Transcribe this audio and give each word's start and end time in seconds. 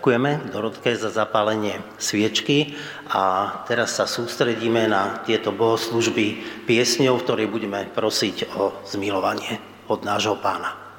Ďakujeme 0.00 0.48
Dorotke 0.48 0.96
za 0.96 1.12
zapálenie 1.12 1.76
sviečky 2.00 2.72
a 3.12 3.52
teraz 3.68 4.00
sa 4.00 4.08
sústredíme 4.08 4.88
na 4.88 5.20
tieto 5.28 5.52
bohoslužby 5.52 6.40
piesňou, 6.64 7.20
v 7.20 7.24
ktorej 7.28 7.52
budeme 7.52 7.84
prosiť 7.84 8.48
o 8.56 8.80
zmilovanie 8.88 9.60
od 9.92 10.00
nášho 10.00 10.40
pána. 10.40 10.89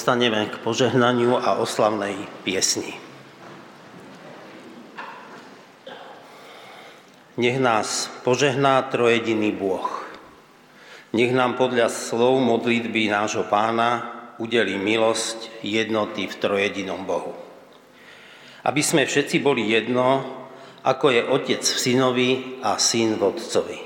Povstaneme 0.00 0.48
k 0.48 0.56
požehnaniu 0.64 1.36
a 1.36 1.60
oslavnej 1.60 2.16
piesni. 2.40 2.96
Nech 7.36 7.60
nás 7.60 8.08
požehná 8.24 8.80
trojediný 8.88 9.52
Boh. 9.52 9.84
Nech 11.12 11.36
nám 11.36 11.60
podľa 11.60 11.92
slov 11.92 12.40
modlitby 12.40 13.12
nášho 13.12 13.44
pána 13.52 14.08
udelí 14.40 14.80
milosť 14.80 15.60
jednoty 15.60 16.32
v 16.32 16.34
trojedinom 16.48 17.04
Bohu. 17.04 17.36
Aby 18.64 18.80
sme 18.80 19.04
všetci 19.04 19.44
boli 19.44 19.68
jedno, 19.68 20.24
ako 20.80 21.12
je 21.12 21.28
Otec 21.28 21.60
v 21.60 21.76
synovi 21.76 22.30
a 22.64 22.80
syn 22.80 23.20
v 23.20 23.36
Otcovi. 23.36 23.80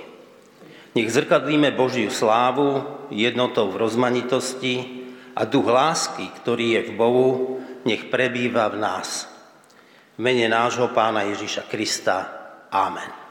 Nech 0.95 1.11
zrkadlíme 1.11 1.75
Božiu 1.75 2.07
slávu 2.07 2.87
jednotou 3.11 3.67
v 3.75 3.83
rozmanitosti, 3.83 5.03
a 5.35 5.43
duch 5.45 5.67
lásky, 5.67 6.31
ktorý 6.43 6.79
je 6.79 6.81
v 6.89 6.93
Bohu, 6.95 7.29
nech 7.83 8.07
prebýva 8.09 8.71
v 8.71 8.81
nás. 8.81 9.27
V 10.15 10.23
mene 10.23 10.47
nášho 10.47 10.95
Pána 10.95 11.27
Ježíša 11.27 11.67
Krista. 11.67 12.17
Amen. 12.71 13.24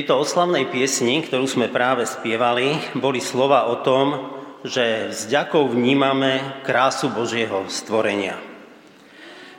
Tejto 0.00 0.16
oslavnej 0.16 0.64
piesni, 0.72 1.20
ktorú 1.20 1.44
sme 1.44 1.68
práve 1.68 2.08
spievali, 2.08 2.72
boli 2.96 3.20
slova 3.20 3.68
o 3.68 3.84
tom, 3.84 4.32
že 4.64 5.12
s 5.12 5.28
ďakou 5.28 5.68
vnímame 5.68 6.64
krásu 6.64 7.12
Božieho 7.12 7.68
stvorenia. 7.68 8.40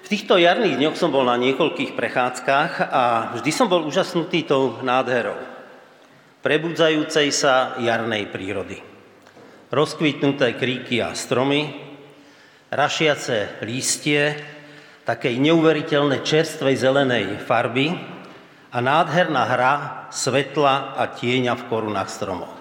V 0.02 0.08
týchto 0.10 0.42
jarných 0.42 0.82
dňoch 0.82 0.98
som 0.98 1.14
bol 1.14 1.30
na 1.30 1.38
niekoľkých 1.38 1.94
prechádzkach 1.94 2.72
a 2.90 3.04
vždy 3.38 3.52
som 3.54 3.70
bol 3.70 3.86
úžasnutý 3.86 4.50
tou 4.50 4.82
nádherou 4.82 5.38
prebudzajúcej 6.42 7.30
sa 7.30 7.78
jarnej 7.78 8.26
prírody. 8.34 8.82
Rozkvitnuté 9.70 10.58
kríky 10.58 10.98
a 10.98 11.14
stromy, 11.14 11.70
rašiace 12.74 13.62
lístie, 13.62 14.42
takej 15.06 15.38
neuveriteľnej 15.38 16.26
čerstvej 16.26 16.76
zelenej 16.82 17.26
farby 17.46 17.94
a 18.72 18.78
nádherná 18.80 19.44
hra 19.44 19.74
svetla 20.16 20.96
a 20.96 21.12
tieňa 21.12 21.60
v 21.60 21.68
korunách 21.68 22.08
stromov. 22.08 22.52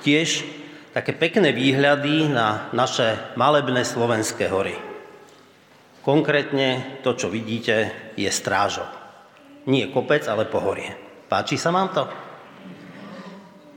Tiež 0.00 0.48
také 0.96 1.12
pekné 1.12 1.52
výhľady 1.52 2.32
na 2.32 2.72
naše 2.72 3.36
malebné 3.36 3.84
slovenské 3.84 4.48
hory. 4.48 4.76
Konkrétne 6.00 7.00
to, 7.04 7.16
čo 7.16 7.28
vidíte, 7.28 7.92
je 8.16 8.28
strážo. 8.32 8.84
Nie 9.68 9.88
kopec, 9.88 10.24
ale 10.28 10.48
pohorie. 10.48 10.96
Páči 11.28 11.56
sa 11.56 11.72
vám 11.72 11.88
to? 11.92 12.04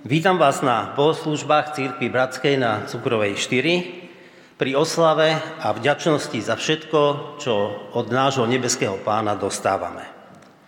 Vítam 0.07 0.39
vás 0.39 0.63
na 0.63 0.95
bohoslužbách 0.95 1.75
Církvy 1.75 2.07
Bratskej 2.07 2.55
na 2.59 2.87
Cukrovej 2.87 3.39
4 3.39 4.59
pri 4.59 4.71
oslave 4.75 5.35
a 5.59 5.71
vďačnosti 5.75 6.39
za 6.39 6.55
všetko, 6.55 6.99
čo 7.39 7.55
od 7.91 8.07
nášho 8.11 8.47
nebeského 8.47 8.99
pána 9.03 9.35
dostávame. 9.35 10.16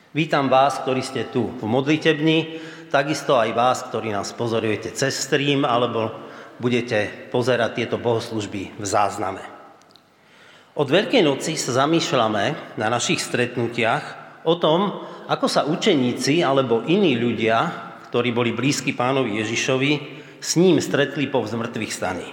Vítam 0.09 0.49
vás, 0.49 0.81
ktorí 0.81 1.05
ste 1.05 1.29
tu 1.29 1.53
v 1.53 1.69
modlitebni, 1.69 2.57
takisto 2.89 3.37
aj 3.37 3.53
vás, 3.53 3.85
ktorí 3.85 4.09
nás 4.09 4.33
pozorujete 4.33 4.89
cez 4.89 5.13
stream, 5.13 5.61
alebo 5.69 6.09
budete 6.57 7.29
pozerať 7.29 7.77
tieto 7.77 8.01
bohoslužby 8.01 8.73
v 8.73 8.85
zázname. 8.89 9.45
Od 10.73 10.89
Veľkej 10.89 11.21
noci 11.21 11.53
sa 11.61 11.85
zamýšľame 11.85 12.73
na 12.81 12.89
našich 12.89 13.21
stretnutiach 13.21 14.05
o 14.49 14.57
tom, 14.57 15.05
ako 15.29 15.45
sa 15.45 15.69
učeníci 15.69 16.41
alebo 16.41 16.81
iní 16.89 17.13
ľudia, 17.13 17.69
ktorí 18.09 18.33
boli 18.33 18.49
blízki 18.49 18.97
pánovi 18.97 19.37
Ježišovi, 19.45 19.91
s 20.41 20.57
ním 20.57 20.81
stretli 20.81 21.29
po 21.29 21.45
zmrtvých 21.45 21.93
staní. 21.93 22.25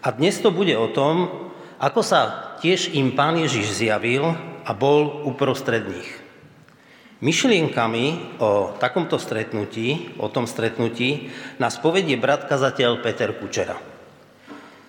A 0.00 0.08
dnes 0.16 0.40
to 0.40 0.48
bude 0.48 0.72
o 0.72 0.88
tom, 0.88 1.28
ako 1.76 2.00
sa 2.00 2.56
tiež 2.64 2.96
im 2.96 3.12
pán 3.12 3.36
Ježiš 3.36 3.76
zjavil 3.76 4.24
a 4.64 4.72
bol 4.72 5.28
uprostred 5.28 5.84
nich. 5.84 6.21
Myšlienkami 7.22 8.34
o 8.42 8.74
takomto 8.82 9.14
stretnutí, 9.14 10.18
o 10.18 10.26
tom 10.26 10.50
stretnutí, 10.50 11.30
nás 11.62 11.78
povedie 11.78 12.18
brat 12.18 12.50
kazateľ 12.50 12.98
Peter 12.98 13.30
Kučera. 13.38 13.78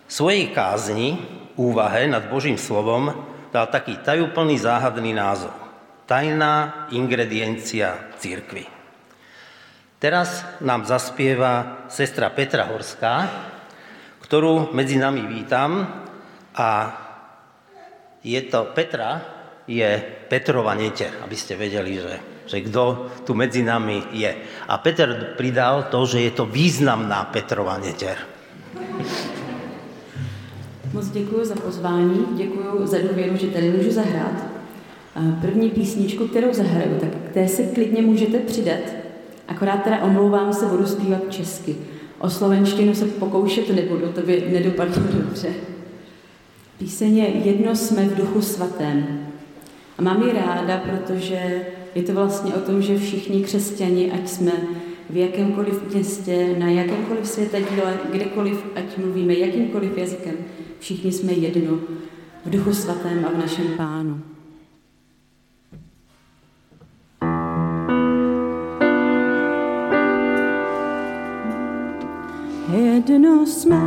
Svojej 0.09 0.49
kázni, 0.49 1.21
úvahe 1.61 2.09
nad 2.09 2.25
Božím 2.33 2.57
slovom 2.57 3.13
dal 3.53 3.69
taký 3.69 4.01
tajúplný 4.01 4.57
záhadný 4.57 5.13
názov. 5.13 5.53
Tajná 6.09 6.89
ingrediencia 6.89 8.09
církvy. 8.17 8.65
Teraz 10.01 10.41
nám 10.57 10.89
zaspieva 10.89 11.85
sestra 11.85 12.33
Petra 12.33 12.65
Horská, 12.65 13.29
ktorú 14.25 14.73
medzi 14.73 14.97
nami 14.97 15.21
vítam 15.29 15.85
a 16.57 16.69
je 18.25 18.41
to 18.49 18.73
Petra, 18.73 19.32
je 19.67 20.03
Petrova 20.27 20.75
neter, 20.75 21.11
aby 21.23 21.35
ste 21.35 21.55
vedeli, 21.55 21.95
že, 21.95 22.15
že 22.47 22.57
kto 22.67 23.09
tu 23.23 23.31
medzi 23.33 23.63
nami 23.63 24.03
je. 24.11 24.31
A 24.67 24.77
Peter 24.77 25.35
pridal 25.37 25.87
to, 25.91 26.05
že 26.05 26.19
je 26.21 26.31
to 26.31 26.45
významná 26.45 27.23
Petrova 27.31 27.77
neter. 27.77 28.17
Moc 30.93 31.09
děkuji 31.09 31.45
za 31.45 31.55
pozvání, 31.55 32.25
děkuji 32.31 32.87
za 32.87 32.97
důvěru, 32.97 33.37
že 33.37 33.47
tady 33.47 33.71
můžu 33.71 33.91
zahrát. 33.91 34.43
První 35.41 35.69
písničku, 35.69 36.27
kterou 36.27 36.53
zahraju, 36.53 36.99
tak 36.99 37.09
k 37.09 37.33
té 37.33 37.47
se 37.47 37.63
klidně 37.63 38.01
můžete 38.01 38.39
přidat. 38.39 38.79
Akorát 39.47 39.83
teda 39.83 40.01
omlouvám 40.01 40.53
se, 40.53 40.65
budu 40.65 40.85
zpívat 40.85 41.21
česky. 41.29 41.75
O 42.19 42.29
slovenštinu 42.29 42.95
se 42.95 43.05
pokoušet 43.05 43.75
nebudu, 43.75 44.07
to 44.07 44.21
by 44.21 44.49
nedopadlo 44.51 45.03
dobře. 45.13 45.49
Píseň 46.77 47.17
je 47.17 47.29
Jedno 47.29 47.75
jsme 47.75 48.05
v 48.05 48.15
duchu 48.15 48.41
svatém. 48.41 49.27
A 49.97 50.01
mám 50.01 50.23
ji 50.23 50.33
ráda, 50.33 50.77
protože 50.77 51.65
je 51.95 52.03
to 52.03 52.13
vlastně 52.13 52.53
o 52.53 52.59
tom, 52.59 52.81
že 52.81 52.97
všichni 52.97 53.43
křesťani, 53.43 54.11
ať 54.11 54.27
jsme 54.27 54.51
v 55.09 55.17
jakémkoliv 55.17 55.93
městě, 55.93 56.55
na 56.59 56.69
jakémkoliv 56.69 57.27
světadíle, 57.27 57.99
kdekoliv, 58.11 58.65
ať 58.75 58.97
mluvíme 58.97 59.33
jakýmkoliv 59.33 59.97
jazykem, 59.97 60.35
všichni 60.79 61.11
jsme 61.11 61.31
jedno 61.31 61.79
v 62.45 62.49
duchu 62.49 62.73
svatém 62.73 63.25
a 63.25 63.29
v 63.29 63.37
našem 63.37 63.65
pánu. 63.77 64.21
Jedno 72.73 73.45
jsme 73.45 73.81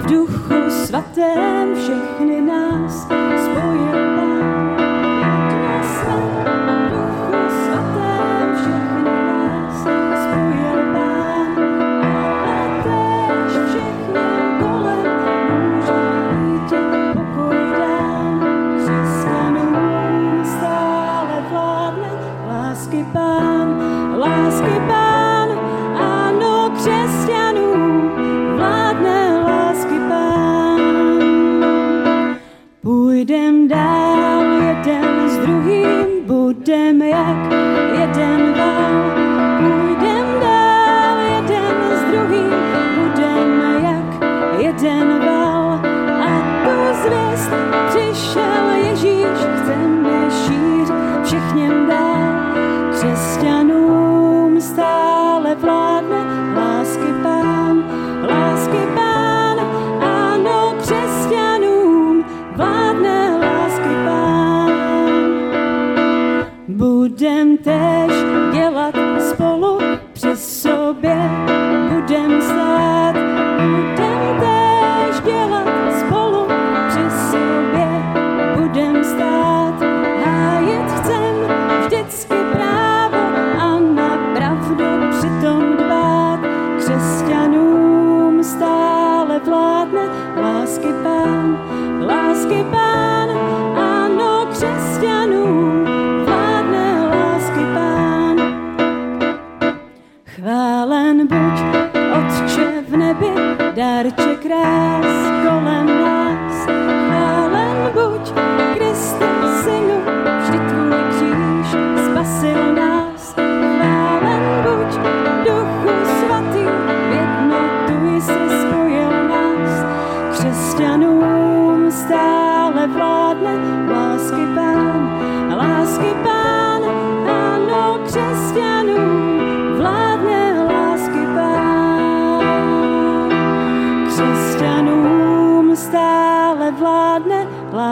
v 0.00 0.06
duchu 0.10 0.70
svatém, 0.70 1.74
všechny 1.76 2.40
nás 2.40 3.08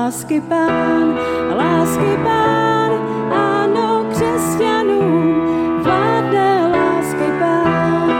lásky 0.02 0.40
pán, 0.40 1.14
lásky 1.56 2.16
pán, 2.24 2.92
ano, 3.32 4.10
křesťanům 4.10 5.34
vládne 5.82 6.68
lásky 6.68 7.38
pán. 7.38 8.10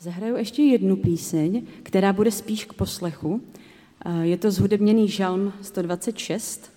Zahraju 0.00 0.36
ještě 0.36 0.62
jednu 0.62 0.96
píseň, 0.96 1.66
která 1.82 2.12
bude 2.12 2.30
spíš 2.30 2.64
k 2.64 2.72
poslechu. 2.72 3.40
Je 4.22 4.36
to 4.36 4.50
zhudebněný 4.50 5.08
žalm 5.08 5.52
126. 5.62 6.72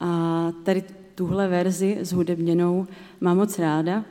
A 0.00 0.52
tady 0.62 0.84
tuhle 1.14 1.48
verzi 1.48 1.98
zhudebněnou 2.00 2.86
mám 3.20 3.36
moc 3.36 3.58
ráda. 3.58 4.04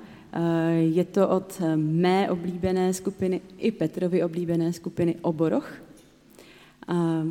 Je 0.79 1.03
to 1.03 1.29
od 1.29 1.61
mé 1.75 2.31
oblíbené 2.31 2.93
skupiny 2.93 3.41
i 3.57 3.71
Petrovy 3.71 4.23
oblíbené 4.23 4.73
skupiny 4.73 5.15
Oboroch. 5.21 5.73
A 6.87 7.23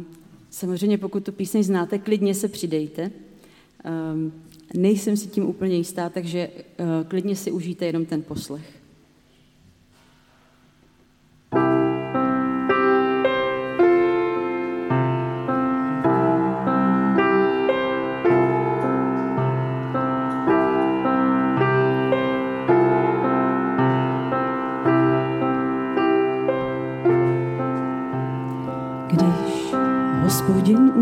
samozřejmě, 0.50 0.98
pokud 0.98 1.24
tu 1.24 1.32
píseň 1.32 1.62
znáte, 1.62 1.98
klidně 1.98 2.34
se 2.34 2.48
přidejte. 2.48 3.10
Nejsem 4.74 5.16
si 5.16 5.28
tím 5.28 5.46
úplně 5.48 5.76
jistá, 5.76 6.08
takže 6.08 6.48
klidně 7.08 7.36
si 7.36 7.50
užijte 7.50 7.86
jenom 7.86 8.06
ten 8.06 8.22
poslech. 8.22 8.83
Budeme 30.48 30.94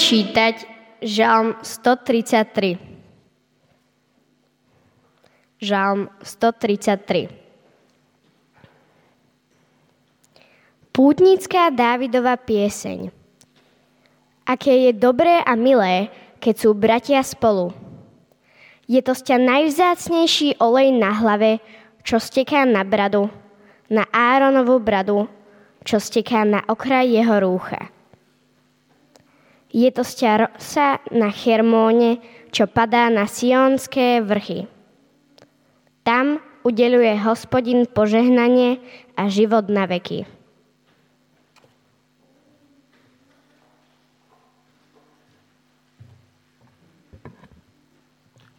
čítať 0.00 0.64
Žalm 1.04 1.60
133. 1.60 2.80
Žalm 5.60 6.08
133. 6.24 7.28
Pútnická 10.88 11.68
Dávidova 11.68 12.40
pieseň. 12.40 13.12
Aké 14.48 14.88
je 14.88 14.96
dobré 14.96 15.44
a 15.44 15.52
milé, 15.52 16.08
keď 16.40 16.54
sú 16.56 16.72
bratia 16.72 17.20
spolu. 17.20 17.76
Je 18.88 19.04
to 19.04 19.12
sťa 19.12 19.36
najvzácnejší 19.36 20.64
olej 20.64 20.96
na 20.96 21.12
hlave, 21.12 21.60
čo 22.00 22.16
steká 22.16 22.64
na 22.64 22.88
bradu, 22.88 23.28
na 23.92 24.08
Áronovú 24.08 24.80
bradu, 24.80 25.28
čo 25.84 26.00
steká 26.00 26.48
na 26.48 26.64
okraj 26.64 27.04
jeho 27.04 27.36
rúcha. 27.36 27.99
Je 29.70 29.86
to 29.94 30.02
rosa 30.02 30.98
na 31.14 31.30
Hermóne, 31.30 32.18
čo 32.50 32.66
padá 32.66 33.06
na 33.06 33.30
sionské 33.30 34.18
vrchy. 34.18 34.66
Tam 36.02 36.42
udeluje 36.66 37.14
hospodin 37.22 37.86
požehnanie 37.86 38.82
a 39.14 39.30
život 39.30 39.70
na 39.70 39.86
veky. 39.86 40.26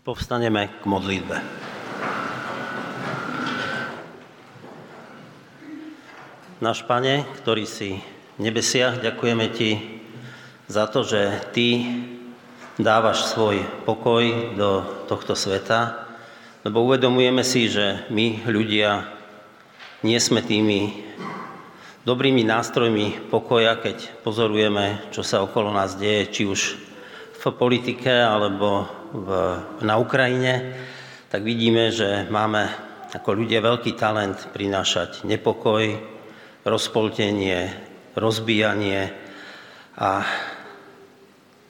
Povstaneme 0.02 0.72
k 0.82 0.84
modlitbe. 0.88 1.38
Náš 6.62 6.86
Pane, 6.86 7.26
ktorý 7.42 7.66
si 7.70 8.02
v 8.38 8.40
nebesiach, 8.42 9.02
ďakujeme 9.02 9.46
Ti 9.54 10.01
za 10.72 10.88
to, 10.88 11.04
že 11.04 11.52
Ty 11.52 11.68
dávaš 12.80 13.28
svoj 13.36 13.60
pokoj 13.84 14.56
do 14.56 14.88
tohto 15.12 15.36
sveta, 15.36 16.08
lebo 16.64 16.88
uvedomujeme 16.88 17.44
si, 17.44 17.68
že 17.68 18.08
my 18.08 18.48
ľudia 18.48 19.04
nie 20.08 20.16
sme 20.16 20.40
tými 20.40 21.04
dobrými 22.08 22.48
nástrojmi 22.48 23.28
pokoja, 23.28 23.84
keď 23.84 24.24
pozorujeme, 24.24 25.12
čo 25.12 25.28
sa 25.28 25.44
okolo 25.44 25.76
nás 25.76 26.00
deje, 26.00 26.32
či 26.32 26.44
už 26.48 26.62
v 27.36 27.44
politike 27.52 28.10
alebo 28.10 28.88
v, 29.12 29.30
na 29.84 30.00
Ukrajine, 30.00 30.72
tak 31.28 31.44
vidíme, 31.44 31.92
že 31.92 32.32
máme 32.32 32.70
ako 33.12 33.44
ľudia 33.44 33.60
veľký 33.60 34.00
talent 34.00 34.40
prinášať 34.56 35.28
nepokoj, 35.28 35.84
rozpoltenie, 36.64 37.76
rozbíjanie 38.16 39.12
a 40.00 40.24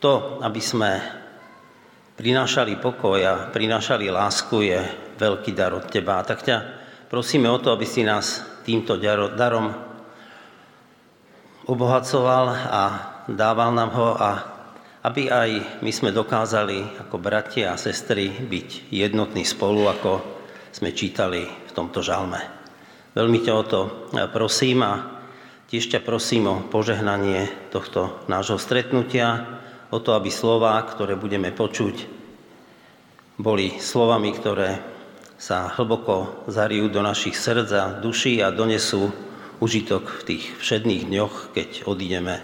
to, 0.02 0.42
aby 0.42 0.58
sme 0.58 0.98
prinášali 2.18 2.82
pokoj 2.82 3.22
a 3.22 3.54
prinášali 3.54 4.10
lásku, 4.10 4.66
je 4.66 4.82
veľký 5.22 5.54
dar 5.54 5.78
od 5.78 5.86
teba. 5.86 6.18
A 6.20 6.26
tak 6.26 6.42
ťa 6.42 6.58
prosíme 7.06 7.46
o 7.48 7.62
to, 7.62 7.70
aby 7.70 7.86
si 7.86 8.02
nás 8.02 8.42
týmto 8.66 8.98
darom 9.38 9.70
obohacoval 11.70 12.46
a 12.50 12.84
dával 13.30 13.70
nám 13.78 13.92
ho 13.94 14.10
a 14.18 14.32
aby 15.02 15.30
aj 15.30 15.82
my 15.82 15.92
sme 15.94 16.14
dokázali 16.14 17.06
ako 17.06 17.18
bratia 17.18 17.74
a 17.74 17.82
sestry 17.82 18.30
byť 18.30 18.94
jednotní 18.94 19.46
spolu, 19.46 19.90
ako 19.90 20.22
sme 20.74 20.94
čítali 20.94 21.46
v 21.46 21.72
tomto 21.74 22.06
žalme. 22.06 22.38
Veľmi 23.18 23.42
ťa 23.42 23.54
o 23.54 23.64
to 23.66 23.82
prosím 24.30 24.86
a 24.86 25.22
tiež 25.74 25.90
ťa 25.90 26.06
prosím 26.06 26.44
o 26.50 26.62
požehnanie 26.70 27.50
tohto 27.74 28.22
nášho 28.30 28.62
stretnutia, 28.62 29.58
o 29.92 29.98
to, 30.00 30.16
aby 30.16 30.32
slova, 30.32 30.80
ktoré 30.88 31.20
budeme 31.20 31.52
počuť, 31.52 32.08
boli 33.38 33.78
slovami, 33.78 34.32
ktoré 34.32 34.80
sa 35.36 35.74
hlboko 35.74 36.46
zarijú 36.48 36.88
do 36.94 37.02
našich 37.02 37.34
srdc 37.34 37.72
a 37.76 37.94
duší 37.98 38.40
a 38.46 38.54
donesú 38.54 39.10
užitok 39.62 40.22
v 40.22 40.26
tých 40.34 40.44
všedných 40.58 41.10
dňoch, 41.10 41.36
keď 41.54 41.70
odídeme 41.86 42.42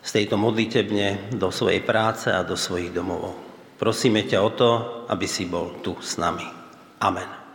z 0.00 0.10
tejto 0.16 0.40
modlitebne 0.40 1.36
do 1.36 1.52
svojej 1.52 1.84
práce 1.84 2.32
a 2.32 2.44
do 2.44 2.56
svojich 2.56 2.92
domovov. 2.92 3.36
Prosíme 3.76 4.24
ťa 4.24 4.38
o 4.44 4.50
to, 4.52 4.70
aby 5.08 5.24
si 5.24 5.48
bol 5.48 5.80
tu 5.80 5.96
s 6.00 6.20
nami. 6.20 6.44
Amen. 7.00 7.49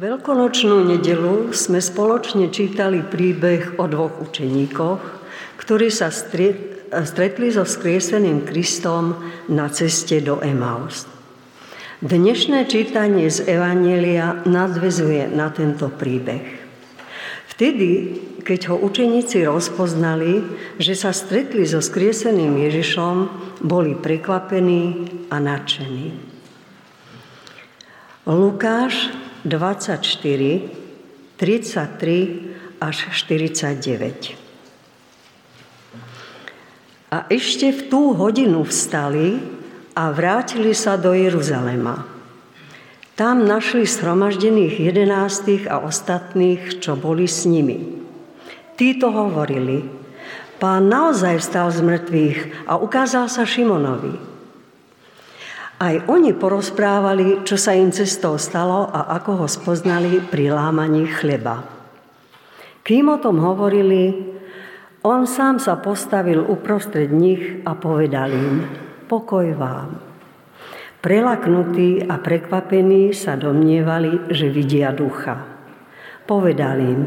Veľkonočnú 0.00 0.96
nedelu 0.96 1.52
sme 1.52 1.76
spoločne 1.76 2.48
čítali 2.48 3.04
príbeh 3.04 3.76
o 3.76 3.84
dvoch 3.84 4.16
učeníkoch, 4.24 5.02
ktorí 5.60 5.92
sa 5.92 6.08
stretli 6.08 7.48
so 7.52 7.68
skrieseným 7.68 8.48
Kristom 8.48 9.20
na 9.52 9.68
ceste 9.68 10.24
do 10.24 10.40
Emaus. 10.40 11.04
Dnešné 12.00 12.64
čítanie 12.64 13.28
z 13.28 13.44
Evanielia 13.44 14.40
nadvezuje 14.48 15.28
na 15.36 15.52
tento 15.52 15.92
príbeh. 15.92 16.48
Vtedy, 17.52 18.16
keď 18.40 18.72
ho 18.72 18.80
učeníci 18.80 19.44
rozpoznali, 19.44 20.40
že 20.80 20.96
sa 20.96 21.12
stretli 21.12 21.68
so 21.68 21.84
skrieseným 21.84 22.56
Ježišom, 22.56 23.16
boli 23.60 23.92
prekvapení 24.00 25.12
a 25.28 25.36
nadšení. 25.36 26.08
Lukáš 28.24 29.12
24, 29.44 30.00
33 31.40 32.80
až 32.80 32.96
49. 33.12 34.36
A 37.10 37.26
ešte 37.32 37.72
v 37.72 37.80
tú 37.88 38.12
hodinu 38.12 38.68
vstali 38.68 39.40
a 39.96 40.12
vrátili 40.12 40.76
sa 40.76 41.00
do 41.00 41.16
Jeruzalema. 41.16 42.04
Tam 43.16 43.44
našli 43.44 43.84
shromaždených 43.84 44.80
jedenáctých 44.80 45.68
a 45.68 45.84
ostatných, 45.84 46.80
čo 46.80 46.96
boli 46.96 47.28
s 47.28 47.44
nimi. 47.44 48.00
Títo 48.80 49.12
hovorili, 49.12 49.84
pán 50.56 50.88
naozaj 50.88 51.40
vstal 51.40 51.68
z 51.68 51.80
mŕtvych 51.84 52.38
a 52.64 52.80
ukázal 52.80 53.28
sa 53.28 53.44
Šimonovi. 53.44 54.29
Aj 55.80 55.96
oni 56.12 56.36
porozprávali, 56.36 57.40
čo 57.48 57.56
sa 57.56 57.72
im 57.72 57.88
cestou 57.88 58.36
stalo 58.36 58.84
a 58.92 59.16
ako 59.16 59.40
ho 59.40 59.46
spoznali 59.48 60.20
pri 60.20 60.52
lámaní 60.52 61.08
chleba. 61.08 61.64
Kým 62.84 63.08
o 63.08 63.16
tom 63.16 63.40
hovorili, 63.40 64.12
on 65.00 65.24
sám 65.24 65.56
sa 65.56 65.80
postavil 65.80 66.44
uprostred 66.44 67.08
nich 67.08 67.64
a 67.64 67.72
povedal 67.80 68.28
im, 68.28 68.68
pokoj 69.08 69.56
vám. 69.56 69.96
Prelaknutí 71.00 72.04
a 72.04 72.20
prekvapení 72.20 73.16
sa 73.16 73.40
domnievali, 73.40 74.28
že 74.28 74.52
vidia 74.52 74.92
ducha. 74.92 75.48
Povedal 76.28 76.76
im, 76.76 77.00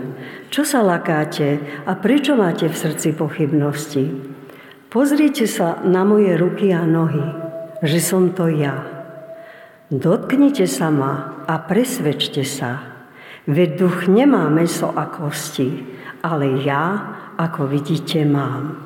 čo 0.49 0.65
sa 0.65 0.81
lakáte 0.81 1.61
a 1.85 1.93
prečo 1.93 2.33
máte 2.33 2.65
v 2.65 2.73
srdci 2.73 3.13
pochybnosti? 3.13 4.09
Pozrite 4.89 5.45
sa 5.45 5.77
na 5.85 6.01
moje 6.01 6.33
ruky 6.33 6.73
a 6.73 6.81
nohy 6.89 7.42
že 7.83 7.99
som 7.99 8.31
to 8.31 8.47
ja. 8.47 8.87
Dotknite 9.91 10.65
sa 10.65 10.87
ma 10.87 11.43
a 11.43 11.59
presvedčte 11.59 12.47
sa, 12.47 13.03
veď 13.43 13.69
duch 13.75 14.07
nemá 14.07 14.47
meso 14.47 14.89
a 14.89 15.11
kosti, 15.11 15.83
ale 16.23 16.63
ja, 16.63 16.83
ako 17.35 17.67
vidíte, 17.67 18.23
mám. 18.23 18.79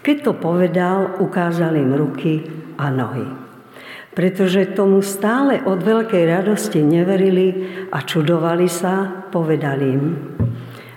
Keď 0.00 0.16
to 0.22 0.32
povedal, 0.38 1.20
ukázal 1.20 1.76
im 1.76 1.92
ruky 1.92 2.46
a 2.78 2.88
nohy. 2.88 3.26
Pretože 4.14 4.72
tomu 4.72 5.02
stále 5.02 5.60
od 5.66 5.82
veľkej 5.82 6.24
radosti 6.24 6.80
neverili 6.80 7.68
a 7.90 8.00
čudovali 8.00 8.66
sa, 8.70 9.26
povedali 9.28 9.86
im, 9.86 10.04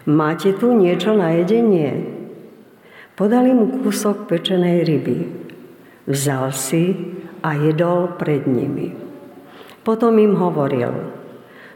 máte 0.08 0.54
tu 0.56 0.72
niečo 0.72 1.18
na 1.18 1.36
jedenie? 1.36 1.94
Podali 3.14 3.54
mu 3.54 3.82
kúsok 3.82 4.26
pečenej 4.26 4.82
ryby. 4.88 5.18
Vzal 6.10 6.50
si, 6.52 6.84
a 7.44 7.60
jedol 7.60 8.16
pred 8.16 8.48
nimi. 8.48 8.96
Potom 9.84 10.16
im 10.16 10.40
hovoril, 10.40 11.12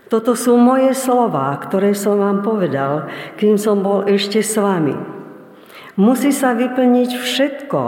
toto 0.08 0.40
sú 0.40 0.56
moje 0.56 0.96
slova, 0.96 1.52
ktoré 1.60 1.92
som 1.92 2.24
vám 2.24 2.40
povedal, 2.40 3.12
kým 3.36 3.60
som 3.60 3.84
bol 3.84 4.08
ešte 4.08 4.40
s 4.40 4.56
vami. 4.56 4.96
Musí 6.00 6.32
sa 6.32 6.56
vyplniť 6.56 7.12
všetko, 7.20 7.82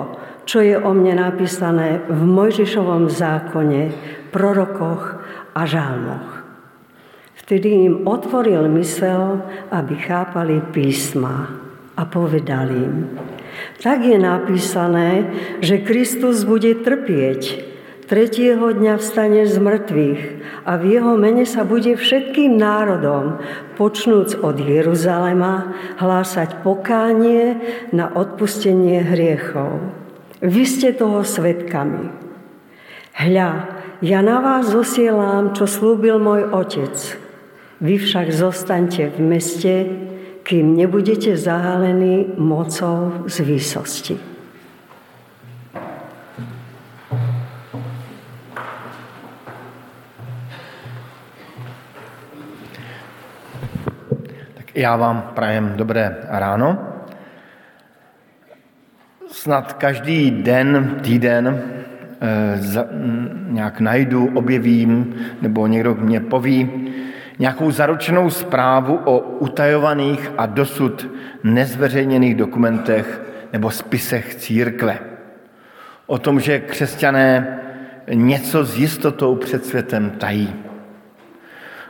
čo 0.44 0.60
je 0.60 0.76
o 0.76 0.92
mne 0.92 1.24
napísané 1.24 2.04
v 2.12 2.20
Mojžišovom 2.20 3.08
zákone, 3.08 3.96
prorokoch 4.36 5.24
a 5.56 5.62
žálmoch. 5.64 6.44
Vtedy 7.40 7.88
im 7.88 7.96
otvoril 8.04 8.68
mysel, 8.76 9.40
aby 9.72 9.96
chápali 9.96 10.60
písma 10.76 11.69
a 12.00 12.08
povedal 12.08 12.72
im, 12.72 13.20
tak 13.84 14.08
je 14.08 14.16
napísané, 14.16 15.28
že 15.60 15.84
Kristus 15.84 16.48
bude 16.48 16.80
trpieť 16.80 17.70
Tretieho 18.10 18.74
dňa 18.74 18.98
vstane 18.98 19.46
z 19.46 19.62
mŕtvych 19.62 20.22
a 20.66 20.82
v 20.82 20.98
jeho 20.98 21.14
mene 21.14 21.46
sa 21.46 21.62
bude 21.62 21.94
všetkým 21.94 22.58
národom, 22.58 23.38
počnúc 23.78 24.34
od 24.34 24.58
Jeruzalema, 24.58 25.78
hlásať 26.02 26.66
pokánie 26.66 27.62
na 27.94 28.10
odpustenie 28.10 29.06
hriechov. 29.06 29.94
Vy 30.42 30.64
ste 30.66 30.90
toho 30.98 31.22
svetkami. 31.22 32.10
Hľa, 33.14 33.78
ja 34.02 34.20
na 34.26 34.42
vás 34.42 34.74
zosielam, 34.74 35.54
čo 35.54 35.70
slúbil 35.70 36.18
môj 36.18 36.50
otec. 36.50 36.98
Vy 37.78 38.02
však 38.02 38.34
zostaňte 38.34 39.14
v 39.14 39.18
meste, 39.22 39.74
kým 40.50 40.78
nebudete 40.78 41.38
zahalení 41.38 42.26
mocou 42.38 43.30
z 43.30 43.40
výsosti. 43.40 44.18
Já 54.74 54.96
vám 54.96 55.32
prajem 55.36 55.74
dobré 55.78 56.18
ráno. 56.28 56.78
Snad 59.32 59.74
každý 59.74 60.32
den, 60.32 60.98
týden 61.02 61.62
eh, 62.22 62.88
nějak 63.50 63.80
najdu, 63.80 64.30
objevím, 64.34 65.16
nebo 65.42 65.68
někdo 65.68 65.96
mě 65.96 66.20
poví 66.20 66.90
nějakou 67.40 67.72
zaručenou 67.72 68.30
zprávu 68.30 69.00
o 69.06 69.20
utajovaných 69.20 70.32
a 70.38 70.46
dosud 70.46 71.08
nezveřejněných 71.44 72.36
dokumentech 72.36 73.22
nebo 73.54 73.72
spisech 73.72 74.36
církve. 74.36 75.00
O 76.08 76.18
tom, 76.18 76.40
že 76.40 76.60
křesťané 76.60 77.60
něco 78.14 78.64
s 78.64 78.78
jistotou 78.78 79.36
před 79.36 79.66
světem 79.66 80.10
tají 80.10 80.54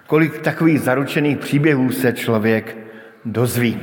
kolik 0.10 0.40
takových 0.40 0.82
zaručených 0.82 1.38
příběhů 1.38 1.92
se 1.92 2.14
člověk 2.14 2.78
dozví. 3.26 3.80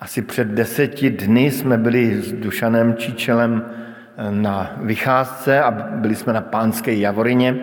Asi 0.00 0.22
před 0.22 0.48
deseti 0.48 1.10
dny 1.10 1.50
jsme 1.50 1.78
byli 1.78 2.22
s 2.22 2.32
Dušanem 2.32 2.96
Číčelem 2.96 3.64
na 4.30 4.76
vycházce 4.80 5.62
a 5.62 5.70
byli 5.70 6.14
jsme 6.14 6.32
na 6.32 6.40
Pánské 6.40 6.94
Javorině 6.94 7.56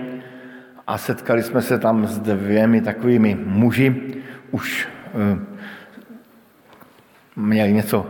a 0.87 0.97
setkali 0.97 1.43
jsme 1.43 1.61
se 1.61 1.79
tam 1.79 2.07
s 2.07 2.19
dvěmi 2.19 2.81
takovými 2.81 3.37
muži, 3.45 4.21
už 4.51 4.87
eh, 5.07 5.39
měli 7.35 7.73
něco 7.73 8.05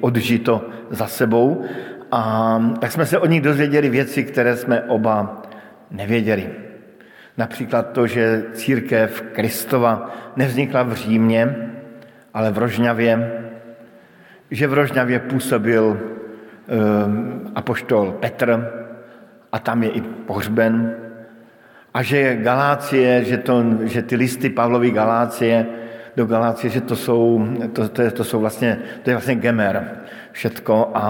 odžito 0.00 0.68
za 0.90 1.06
sebou 1.06 1.64
a 2.12 2.22
tak 2.80 2.92
jsme 2.92 3.06
se 3.06 3.18
od 3.18 3.30
nich 3.30 3.42
dozvěděli 3.42 3.88
věci, 3.88 4.24
které 4.24 4.56
jsme 4.56 4.82
oba 4.82 5.42
nevěděli. 5.90 6.50
Například 7.36 7.92
to, 7.92 8.06
že 8.06 8.44
církev 8.52 9.22
Kristova 9.32 10.14
nevznikla 10.36 10.82
v 10.82 10.92
Římě, 10.92 11.56
ale 12.34 12.50
v 12.50 12.58
Rožňavě, 12.58 13.32
že 14.50 14.66
v 14.66 14.72
Rožňavě 14.72 15.18
působil 15.18 15.98
Ehm, 16.68 17.48
apoštol 17.56 18.20
Petr 18.20 18.52
a 19.52 19.58
tam 19.58 19.82
je 19.82 19.90
i 19.90 20.00
pohřben. 20.00 20.96
A 21.98 22.02
že 22.02 22.36
Galácie, 22.46 23.24
že, 23.24 23.42
to, 23.42 23.64
že 23.82 24.02
ty 24.02 24.14
listy 24.16 24.50
Pavlovy 24.54 24.90
Galácie 24.90 25.66
do 26.16 26.26
Galácie, 26.26 26.70
že 26.70 26.80
to 26.80 26.96
jsou, 26.96 27.46
to, 27.72 27.88
to, 27.88 28.10
to 28.10 28.24
jsou 28.24 28.40
vlastně, 28.40 28.78
to 29.02 29.10
je 29.10 29.16
vlastně 29.16 29.34
gemer 29.34 29.90
všetko 30.32 30.90
a, 30.94 31.06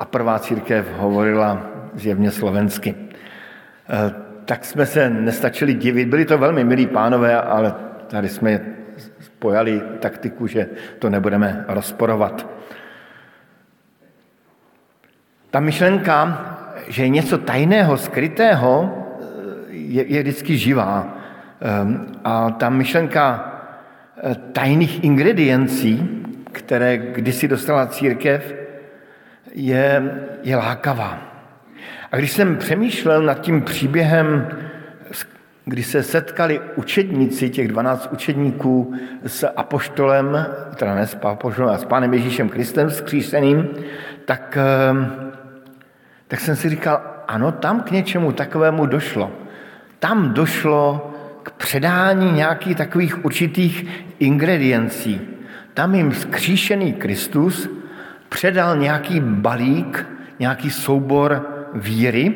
a 0.00 0.04
prvá 0.04 0.38
církev 0.38 0.86
hovorila 0.96 1.66
zjevně 1.94 2.30
slovensky. 2.30 2.94
E, 2.94 3.06
tak 4.44 4.64
jsme 4.64 4.86
se 4.86 5.10
nestačili 5.10 5.74
divit, 5.74 6.08
byli 6.08 6.24
to 6.24 6.38
velmi 6.38 6.64
milí 6.64 6.86
pánové, 6.86 7.40
ale 7.40 7.74
tady 8.06 8.28
jsme 8.28 8.60
pojali 9.38 9.82
taktiku, 9.98 10.46
že 10.46 10.66
to 10.98 11.10
nebudeme 11.10 11.64
rozporovat. 11.68 12.46
Ta 15.50 15.60
myšlenka, 15.60 16.46
že 16.88 17.02
je 17.02 17.08
něco 17.08 17.38
tajného, 17.38 17.96
skrytého, 17.96 19.04
je, 19.68 20.12
je 20.12 20.22
vždycky 20.22 20.58
živá. 20.58 21.16
Ehm, 21.60 22.06
a 22.24 22.50
ta 22.50 22.70
myšlenka 22.70 23.52
eh, 24.16 24.34
tajných 24.52 25.04
ingrediencí, 25.04 26.08
které 26.52 26.98
kdysi 26.98 27.48
dostala 27.48 27.86
církev, 27.86 28.54
je, 29.54 30.12
je 30.42 30.56
lákavá. 30.56 31.18
A 32.12 32.16
když 32.16 32.32
jsem 32.32 32.56
přemýšlel 32.56 33.22
nad 33.22 33.40
tím 33.40 33.62
příběhem, 33.62 34.48
kdy 35.64 35.82
se 35.82 36.02
setkali 36.02 36.60
učedníci, 36.76 37.50
těch 37.50 37.68
12 37.68 38.08
učedníků 38.12 38.94
s 39.26 39.48
apoštolem, 39.56 40.46
teda 40.76 40.94
ne 40.94 41.06
s 41.06 41.16
apoštolem, 41.22 41.74
a 41.74 41.78
s 41.78 41.84
pánem 41.84 42.14
Ježíšem 42.14 42.48
Kristem 42.48 42.90
skříšeným, 42.90 43.68
tak 44.24 44.58
ehm, 44.60 45.28
tak 46.28 46.40
jsem 46.40 46.56
si 46.56 46.68
říkal, 46.68 47.00
ano, 47.28 47.52
tam 47.52 47.80
k 47.80 47.90
něčemu 47.90 48.32
takovému 48.32 48.86
došlo. 48.86 49.32
Tam 49.98 50.34
došlo 50.34 51.10
k 51.42 51.50
předání 51.50 52.32
nějakých 52.32 52.76
takových 52.76 53.24
určitých 53.24 53.86
ingrediencí. 54.18 55.20
Tam 55.74 55.94
jim 55.94 56.12
skříšený 56.12 56.92
Kristus 56.92 57.68
předal 58.28 58.76
nějaký 58.76 59.20
balík, 59.20 60.06
nějaký 60.38 60.70
soubor 60.70 61.46
víry, 61.74 62.34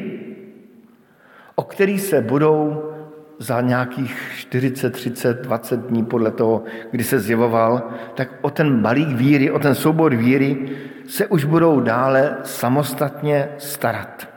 o 1.54 1.62
který 1.62 1.98
se 1.98 2.20
budou 2.20 2.88
za 3.38 3.60
nějakých 3.60 4.32
40, 4.36 4.90
30, 4.90 5.42
20 5.42 5.80
dní 5.80 6.04
podle 6.04 6.30
toho, 6.30 6.64
kdy 6.90 7.04
se 7.04 7.20
zjevoval, 7.20 7.90
tak 8.14 8.28
o 8.40 8.50
ten 8.50 8.82
balík 8.82 9.08
víry, 9.08 9.50
o 9.50 9.58
ten 9.58 9.74
soubor 9.74 10.14
víry 10.14 10.68
se 11.06 11.26
už 11.26 11.44
budou 11.44 11.80
dále 11.80 12.36
samostatně 12.44 13.48
starat. 13.58 14.31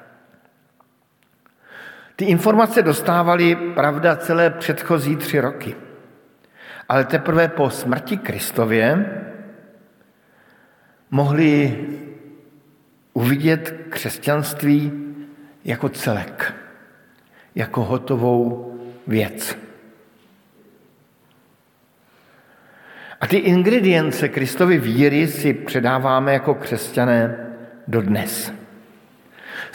Ty 2.16 2.26
informace 2.26 2.82
dostávali, 2.82 3.56
pravda, 3.56 4.16
celé 4.16 4.50
předchozí 4.50 5.16
tři 5.16 5.40
roky. 5.40 5.76
Ale 6.90 7.06
teprve 7.06 7.48
po 7.48 7.70
smrti 7.70 8.18
Kristově 8.18 9.06
mohli 11.12 11.78
uvidět 13.14 13.76
křesťanství 13.90 14.92
jako 15.66 15.90
celek, 15.90 16.54
jako 17.56 17.84
hotovou 17.84 18.72
věc. 19.08 19.58
A 23.22 23.28
ty 23.28 23.38
ingredience 23.38 24.30
Kristovy 24.30 24.78
víry 24.78 25.28
si 25.28 25.54
předáváme 25.54 26.34
jako 26.34 26.54
křesťané 26.54 27.48
dodnes. 27.88 28.65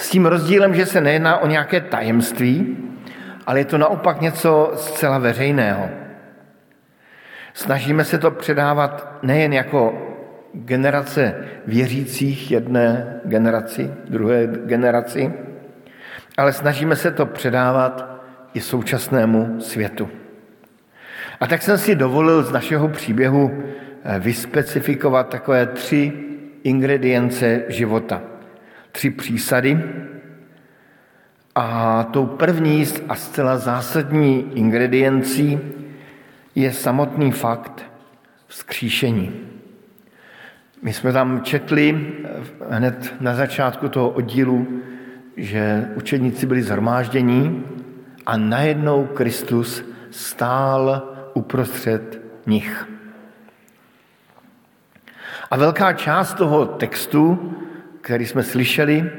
S 0.01 0.11
tím 0.11 0.27
rozdílem, 0.27 0.75
že 0.75 0.87
se 0.87 1.01
nejedná 1.01 1.39
o 1.39 1.47
nějaké 1.47 1.81
tajemství, 1.81 2.77
ale 3.47 3.61
je 3.61 3.65
to 3.65 3.79
naopak 3.79 4.21
něco 4.21 4.73
zcela 4.75 5.19
veřejného. 5.19 5.89
Snažíme 7.55 8.05
se 8.05 8.19
to 8.19 8.31
předávat 8.31 9.19
nejen 9.23 9.53
jako 9.53 10.07
generace 10.55 11.35
věřících 11.67 12.51
jedné 12.51 13.21
generaci, 13.25 13.91
druhé 14.09 14.47
generaci, 14.47 15.33
ale 16.37 16.53
snažíme 16.53 16.97
se 16.97 17.11
to 17.11 17.27
předávat 17.27 18.25
i 18.55 18.61
současnému 18.61 19.61
světu. 19.61 20.09
A 21.41 21.47
tak 21.47 21.63
jsem 21.63 21.79
si 21.79 21.95
dovolil 21.95 22.43
z 22.43 22.53
našeho 22.53 22.89
příběhu 22.89 23.51
eh, 24.05 24.19
vyspecifikovat 24.19 25.29
takové 25.29 25.67
tři 25.67 26.13
ingredience 26.63 27.63
života. 27.69 28.23
Tři 28.93 29.11
přísady. 29.11 29.83
A 31.55 32.03
tou 32.05 32.27
první 32.27 32.87
a 33.09 33.15
zcela 33.15 33.59
zásadní 33.59 34.53
ingrediencí 34.55 35.59
je 36.55 36.73
samotný 36.73 37.33
fakt 37.33 37.85
vzkříšení. 38.47 39.33
My 40.83 40.93
jsme 40.93 41.13
tam 41.13 41.43
četli 41.43 42.13
eh, 42.25 42.29
hned 42.71 43.15
na 43.21 43.35
začátku 43.35 43.89
toho 43.89 44.11
oddílu, 44.11 44.67
že 45.37 45.89
učedníci 45.95 46.47
byli 46.47 46.63
zhromáždění 46.63 47.65
a 48.27 48.37
najednou 48.37 49.07
Kristus 49.07 49.85
stál 50.11 51.03
uprostřed 51.35 52.21
nich. 52.47 52.89
A 55.51 55.57
velká 55.57 55.93
část 55.93 56.35
toho 56.35 56.67
textu, 56.67 57.55
který 58.01 58.27
jsme 58.27 58.43
slyšeli, 58.43 59.11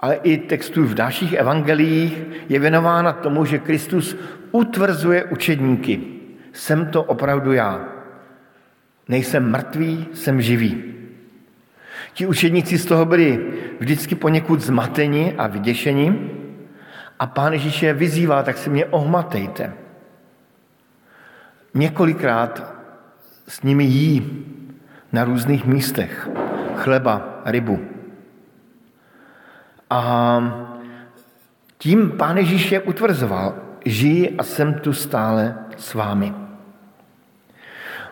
ale 0.00 0.14
i 0.14 0.38
textů 0.38 0.84
v 0.84 0.94
dalších 0.94 1.32
evangeliích, 1.32 2.22
je 2.48 2.58
věnována 2.58 3.12
tomu, 3.12 3.44
že 3.44 3.58
Kristus 3.58 4.16
utvrzuje 4.52 5.24
učedníky. 5.24 6.00
Jsem 6.52 6.86
to 6.86 7.02
opravdu 7.02 7.52
já. 7.52 7.88
Nejsem 9.08 9.50
mrtvý, 9.50 10.06
jsem 10.12 10.42
živý. 10.42 10.84
Ti 12.12 12.26
učedníci 12.26 12.78
z 12.78 12.84
toho 12.86 13.04
byli 13.04 13.46
vždycky 13.80 14.14
poněkud 14.14 14.60
zmateni 14.60 15.34
a 15.38 15.46
vyděšeni 15.46 16.30
a 17.18 17.26
pán 17.26 17.52
Ježíš 17.52 17.82
je 17.82 17.94
vyzývá, 17.94 18.42
tak 18.42 18.58
si 18.58 18.70
mě 18.70 18.84
ohmatejte 18.84 19.72
několikrát 21.74 22.74
s 23.48 23.62
nimi 23.62 23.84
jí 23.84 24.44
na 25.12 25.24
různých 25.24 25.64
místech 25.64 26.28
chleba, 26.76 27.29
rybu. 27.50 27.78
A 29.90 30.40
tím 31.78 32.10
pán 32.10 32.36
Ježíš 32.36 32.72
je 32.72 32.80
utvrzoval, 32.80 33.54
žij 33.84 34.34
a 34.38 34.42
jsem 34.42 34.74
tu 34.74 34.92
stále 34.92 35.54
s 35.76 35.94
vámi. 35.94 36.34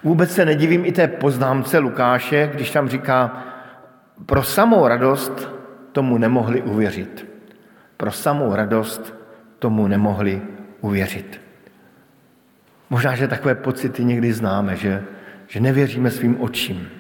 Vůbec 0.03 0.35
se 0.35 0.45
nedivím 0.45 0.85
i 0.85 0.93
té 0.93 1.09
poznámce 1.09 1.79
Lukáše, 1.79 2.51
když 2.55 2.71
tam 2.71 2.89
říká, 2.89 3.45
pro 4.27 4.43
samou 4.43 4.89
radost 4.89 5.49
tomu 5.93 6.19
nemohli 6.19 6.63
uvěřit. 6.63 7.27
Pro 7.97 8.13
samou 8.13 8.55
radost 8.55 9.15
tomu 9.59 9.87
nemohli 9.87 10.43
uvěřit. 10.81 11.41
Možná, 12.91 13.15
že 13.15 13.29
takové 13.29 13.55
pocity 13.55 14.05
někdy 14.05 14.33
známe, 14.33 14.77
že, 14.77 15.05
že 15.47 15.61
nevěříme 15.61 16.11
svým 16.11 16.41
očím. 16.41 16.98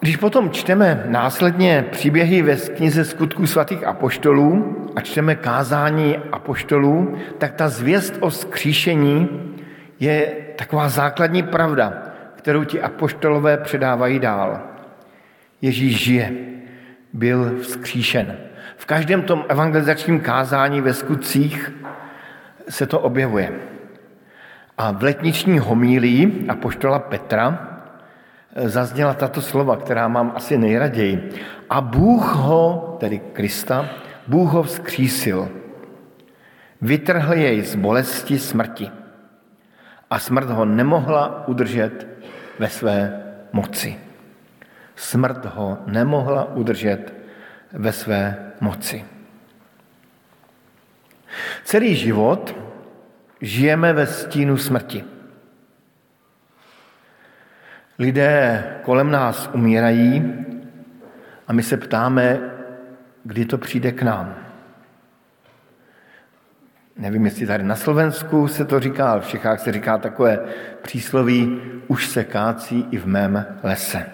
Když 0.00 0.16
potom 0.16 0.50
čteme 0.50 1.04
následně 1.06 1.84
příběhy 1.90 2.42
ve 2.42 2.56
knize 2.56 3.04
skutků 3.04 3.46
svatých 3.46 3.84
apoštolů 3.84 4.76
a 4.96 5.00
čteme 5.00 5.34
kázání 5.34 6.16
apoštolů, 6.32 7.16
tak 7.38 7.54
ta 7.54 7.68
zvěst 7.68 8.14
o 8.20 8.30
skříšení 8.30 9.28
je 10.00 10.34
taková 10.56 10.88
základní 10.88 11.42
pravda, 11.42 12.02
kterou 12.34 12.64
ti 12.64 12.82
apoštolové 12.82 13.56
předávají 13.56 14.18
dál. 14.18 14.60
Ježíš 15.62 16.04
žije, 16.04 16.32
byl 17.12 17.56
vzkříšen. 17.62 18.36
V 18.76 18.86
každém 18.86 19.22
tom 19.22 19.44
evangelizačním 19.48 20.20
kázání 20.20 20.80
ve 20.80 20.94
skutcích 20.94 21.72
se 22.68 22.86
to 22.86 23.00
objevuje. 23.00 23.52
A 24.78 24.90
v 24.90 25.02
letniční 25.02 25.58
homílii 25.58 26.46
poštola 26.60 26.98
Petra 26.98 27.77
zazněla 28.64 29.14
tato 29.14 29.42
slova, 29.42 29.76
která 29.76 30.08
mám 30.08 30.32
asi 30.36 30.58
nejraději. 30.58 31.30
A 31.70 31.80
Bůh 31.80 32.34
ho, 32.34 32.96
tedy 33.00 33.18
Krista, 33.18 33.88
Bůh 34.26 34.52
ho 34.52 34.62
vzkřísil. 34.62 35.48
Vytrhl 36.80 37.34
jej 37.34 37.62
z 37.62 37.74
bolesti 37.74 38.38
smrti. 38.38 38.90
A 40.10 40.18
smrt 40.18 40.50
ho 40.50 40.64
nemohla 40.64 41.48
udržet 41.48 42.06
ve 42.58 42.68
své 42.68 43.22
moci. 43.52 43.96
Smrt 44.96 45.44
ho 45.44 45.78
nemohla 45.86 46.54
udržet 46.54 47.14
ve 47.72 47.92
své 47.92 48.52
moci. 48.60 49.04
Celý 51.64 51.94
život 51.94 52.56
žijeme 53.40 53.92
ve 53.92 54.06
stínu 54.06 54.56
smrti. 54.56 55.17
Lidé 57.98 58.64
kolem 58.82 59.10
nás 59.10 59.50
umírají 59.52 60.34
a 61.46 61.52
my 61.52 61.62
se 61.62 61.76
ptáme, 61.76 62.40
kdy 63.24 63.44
to 63.44 63.58
přijde 63.58 63.92
k 63.92 64.02
nám. 64.02 64.34
Nevím, 66.96 67.24
jestli 67.24 67.46
tady 67.46 67.64
na 67.64 67.76
Slovensku 67.76 68.48
se 68.48 68.64
to 68.64 68.80
říká, 68.80 69.12
ale 69.12 69.20
v 69.20 69.28
Čechách 69.28 69.60
se 69.60 69.72
říká 69.72 69.98
takové 69.98 70.38
přísloví, 70.82 71.60
už 71.86 72.06
se 72.06 72.24
kácí 72.24 72.86
i 72.90 72.98
v 72.98 73.06
mém 73.06 73.46
lese. 73.62 74.06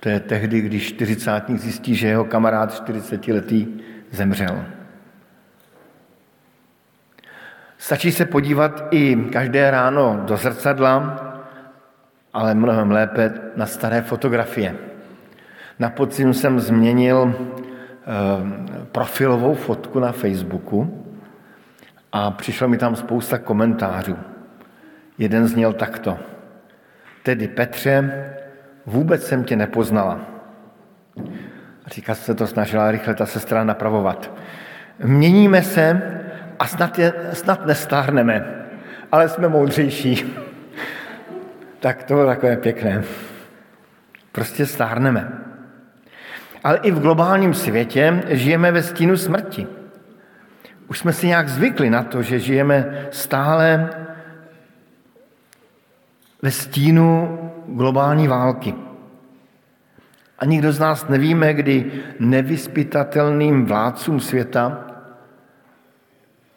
To 0.00 0.08
je 0.08 0.20
tehdy, 0.20 0.60
když 0.60 0.88
čtyřicátník 0.88 1.58
zjistí, 1.58 1.94
že 1.94 2.08
jeho 2.08 2.24
kamarád 2.24 2.86
40-letý 2.88 3.80
zemřel. 4.10 4.64
Stačí 7.78 8.12
se 8.12 8.24
podívat 8.24 8.88
i 8.90 9.16
každé 9.16 9.70
ráno 9.70 10.22
do 10.26 10.36
zrcadla, 10.36 11.33
ale 12.34 12.54
mnohem 12.54 12.90
lépe 12.90 13.32
na 13.56 13.66
staré 13.66 14.02
fotografie. 14.02 14.74
Na 15.78 15.90
podzim 15.90 16.34
jsem 16.34 16.60
změnil 16.60 17.34
eh, 17.34 18.84
profilovou 18.92 19.54
fotku 19.54 20.00
na 20.00 20.12
Facebooku 20.12 21.04
a 22.12 22.30
přišlo 22.30 22.68
mi 22.68 22.78
tam 22.78 22.96
spousta 22.96 23.38
komentářů. 23.38 24.18
Jeden 25.18 25.48
zněl 25.48 25.72
takto. 25.72 26.18
Tedy 27.22 27.48
Petře, 27.48 28.24
vůbec 28.86 29.26
jsem 29.26 29.44
tě 29.44 29.56
nepoznala. 29.56 30.20
Říká 31.86 32.14
se 32.14 32.34
to 32.34 32.46
snažila 32.46 32.90
rychle 32.90 33.14
ta 33.14 33.26
sestra 33.26 33.64
napravovat. 33.64 34.30
Měníme 35.04 35.62
se 35.62 36.02
a 36.58 36.66
snad, 36.66 36.98
je, 36.98 37.12
snad 37.32 37.66
nestárneme, 37.66 38.66
ale 39.12 39.28
jsme 39.28 39.48
moudřejší. 39.48 40.43
Tak 41.84 42.04
to 42.04 42.14
bylo 42.14 42.26
takové 42.26 42.56
pěkné. 42.56 43.04
Prostě 44.32 44.66
stárneme. 44.66 45.32
Ale 46.64 46.78
i 46.78 46.90
v 46.90 47.00
globálním 47.00 47.54
světě 47.54 48.22
žijeme 48.28 48.72
ve 48.72 48.82
stínu 48.82 49.16
smrti. 49.16 49.66
Už 50.88 50.98
jsme 50.98 51.12
si 51.12 51.26
nějak 51.26 51.48
zvykli 51.48 51.90
na 51.90 52.02
to, 52.02 52.22
že 52.22 52.38
žijeme 52.38 53.08
stále 53.10 53.90
ve 56.42 56.50
stínu 56.50 57.38
globální 57.66 58.28
války. 58.28 58.74
A 60.38 60.44
nikdo 60.44 60.72
z 60.72 60.78
nás 60.78 61.08
nevíme, 61.08 61.54
kdy 61.54 61.92
nevyspytatelným 62.18 63.66
vládcům 63.66 64.20
světa 64.20 64.84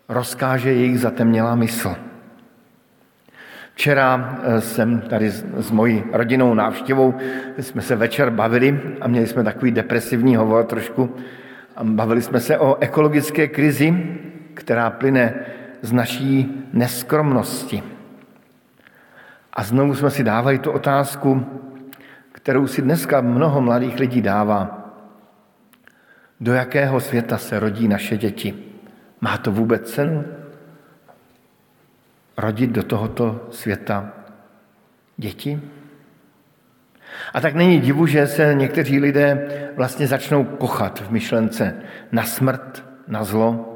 rozkáže 0.10 0.74
jejich 0.74 1.00
zatemnělá 1.00 1.56
mysl. 1.56 2.07
Včera 3.78 4.40
eh, 4.44 4.62
jsem 4.62 5.02
tady 5.02 5.30
s 5.32 5.72
mojí 5.72 6.04
rodinou 6.14 6.54
návštěvou, 6.54 7.14
jsme 7.58 7.82
se 7.82 7.96
večer 7.96 8.30
bavili 8.30 8.82
a 9.02 9.08
měli 9.08 9.28
jsme 9.28 9.44
takový 9.44 9.72
depresivní 9.72 10.36
hovor 10.36 10.66
trošku. 10.66 11.16
Bavili 11.84 12.22
jsme 12.22 12.40
se 12.40 12.58
o 12.58 12.78
ekologické 12.80 13.48
krizi, 13.48 14.18
která 14.54 14.90
plyne 14.90 15.34
z 15.82 15.92
naší 15.92 16.64
neskromnosti. 16.74 17.84
A 19.54 19.64
znovu 19.64 19.96
jsme 19.96 20.10
si 20.10 20.24
dávali 20.24 20.60
tu 20.60 20.72
otázku, 20.72 21.46
kterou 22.32 22.68
si 22.68 22.82
dneska 22.82 23.22
mnoho 23.22 23.62
mladých 23.62 24.00
lidí 24.00 24.22
dává. 24.22 24.90
Do 26.40 26.54
jakého 26.54 27.00
světa 27.00 27.38
se 27.38 27.60
rodí 27.60 27.88
naše 27.88 28.18
děti? 28.18 28.54
Má 29.22 29.38
to 29.38 29.52
vůbec 29.52 29.92
cenu? 29.92 30.26
Rodit 32.38 32.70
do 32.70 32.84
tohoto 32.84 33.48
světa 33.52 34.10
děti? 35.18 35.62
A 37.34 37.42
tak 37.42 37.56
není 37.56 37.80
divu, 37.80 38.06
že 38.06 38.28
se 38.28 38.54
někteří 38.54 39.00
lidé 39.00 39.48
vlastně 39.76 40.08
začnou 40.08 40.44
kochat 40.44 41.00
v 41.00 41.12
myšlence 41.12 41.76
na 42.12 42.24
smrt, 42.24 42.84
na 43.08 43.24
zlo 43.24 43.74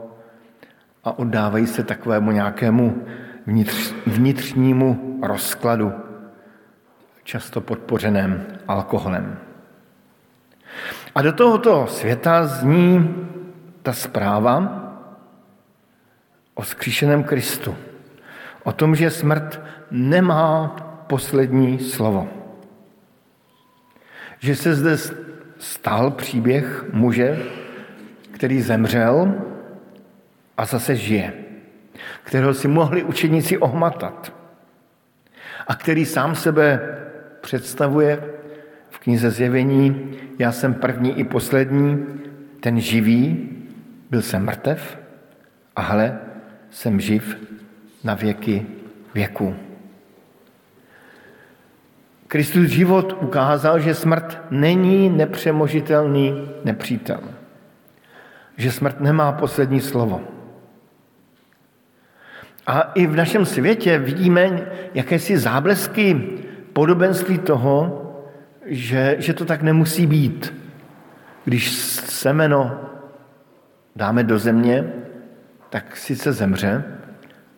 a 1.03 1.19
oddávají 1.19 1.67
se 1.67 1.83
takovému 1.83 2.31
nějakému 2.31 3.05
vnitř, 3.47 3.93
vnitřnímu 4.07 5.19
rozkladu, 5.23 5.93
často 7.23 7.61
podpořeném 7.61 8.45
alkoholem. 8.67 9.37
A 11.15 11.21
do 11.21 11.33
tohoto 11.33 11.87
světa 11.87 12.45
zní 12.45 13.15
ta 13.81 13.93
zpráva 13.93 14.77
o 16.53 16.63
skříšeném 16.63 17.23
Kristu. 17.23 17.75
O 18.63 18.71
tom, 18.71 18.95
že 18.95 19.09
smrt 19.09 19.61
nemá 19.91 20.67
poslední 21.07 21.79
slovo. 21.79 22.29
Že 24.39 24.55
se 24.55 24.75
zde 24.75 24.97
stal 25.57 26.11
příběh 26.11 26.85
muže, 26.93 27.39
který 28.31 28.61
zemřel 28.61 29.33
a 30.57 30.65
zase 30.65 30.95
žije 30.95 31.33
kterého 32.23 32.53
si 32.53 32.67
mohli 32.67 33.03
učeníci 33.03 33.57
ohmatat 33.57 34.33
a 35.67 35.75
který 35.75 36.05
sám 36.05 36.35
sebe 36.35 36.97
představuje 37.41 38.23
v 38.89 38.99
knize 38.99 39.31
Zjevení, 39.31 40.11
já 40.39 40.51
jsem 40.51 40.73
první 40.73 41.19
i 41.19 41.23
poslední, 41.23 42.05
ten 42.59 42.79
živý, 42.79 43.49
byl 44.09 44.21
jsem 44.21 44.45
mrtev 44.45 44.99
a 45.75 45.81
hle, 45.81 46.19
jsem 46.69 46.99
živ 46.99 47.37
na 48.03 48.13
věky 48.13 48.65
věku. 49.13 49.55
Kristus 52.27 52.67
život 52.67 53.17
ukázal, 53.21 53.79
že 53.79 53.95
smrt 53.95 54.41
není 54.51 55.09
nepřemožitelný 55.09 56.49
nepřítel. 56.63 57.19
Že 58.57 58.71
smrt 58.71 58.99
nemá 58.99 59.31
poslední 59.31 59.81
slovo. 59.81 60.21
A 62.67 62.81
i 62.81 63.07
v 63.07 63.15
našem 63.15 63.45
světě 63.45 63.97
vidíme 63.97 64.61
jakési 64.93 65.37
záblesky 65.37 66.37
podobenství 66.73 67.37
toho, 67.37 67.97
že, 68.65 69.15
že 69.19 69.33
to 69.33 69.45
tak 69.45 69.61
nemusí 69.61 70.07
být. 70.07 70.53
Když 71.45 71.71
semeno 72.07 72.79
dáme 73.95 74.23
do 74.23 74.39
země, 74.39 74.93
tak 75.69 75.97
sice 75.97 76.33
zemře, 76.33 76.83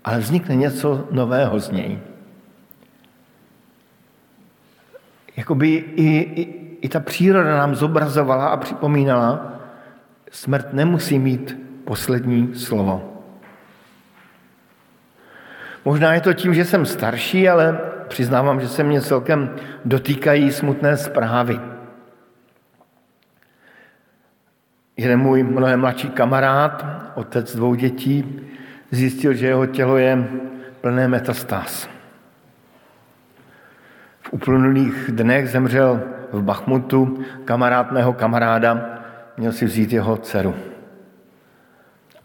ale 0.03 0.19
vznikne 0.19 0.55
něco 0.55 1.07
nového 1.11 1.59
z 1.59 1.71
něj. 1.71 1.99
Jakoby 5.37 5.67
i, 5.67 6.07
i, 6.19 6.41
i 6.81 6.89
ta 6.89 6.99
příroda 6.99 7.57
nám 7.57 7.75
zobrazovala 7.75 8.47
a 8.47 8.57
připomínala, 8.57 9.53
smrt 10.31 10.73
nemusí 10.73 11.19
mít 11.19 11.57
poslední 11.85 12.55
slovo. 12.55 13.23
Možná 15.85 16.13
je 16.13 16.21
to 16.21 16.33
tím, 16.33 16.53
že 16.53 16.65
jsem 16.65 16.85
starší, 16.85 17.49
ale 17.49 17.79
přiznávám, 18.07 18.61
že 18.61 18.67
se 18.67 18.83
mě 18.83 19.01
celkem 19.01 19.55
dotýkají 19.85 20.51
smutné 20.51 20.97
zprávy. 20.97 21.59
Jeden 24.97 25.19
můj 25.19 25.43
mnohem 25.43 25.79
mladší 25.79 26.09
kamarád, 26.09 26.85
otec 27.15 27.55
dvou 27.55 27.75
dětí, 27.75 28.41
zjistil, 28.93 29.33
že 29.33 29.47
jeho 29.47 29.65
tělo 29.65 29.97
je 29.97 30.27
plné 30.81 31.07
metastáz. 31.07 31.89
V 34.21 34.33
uplynulých 34.33 35.11
dnech 35.11 35.49
zemřel 35.49 36.01
v 36.31 36.41
Bachmutu 36.41 37.25
kamarád 37.45 37.91
mého 37.91 38.13
kamaráda, 38.13 38.99
měl 39.37 39.51
si 39.51 39.65
vzít 39.65 39.93
jeho 39.93 40.17
dceru. 40.17 40.55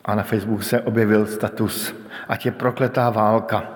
A 0.05 0.15
na 0.15 0.23
Facebooku 0.23 0.63
se 0.63 0.81
objevil 0.81 1.27
status, 1.27 1.95
ať 2.29 2.47
je 2.47 2.53
prokletá 2.53 3.11
válka, 3.11 3.69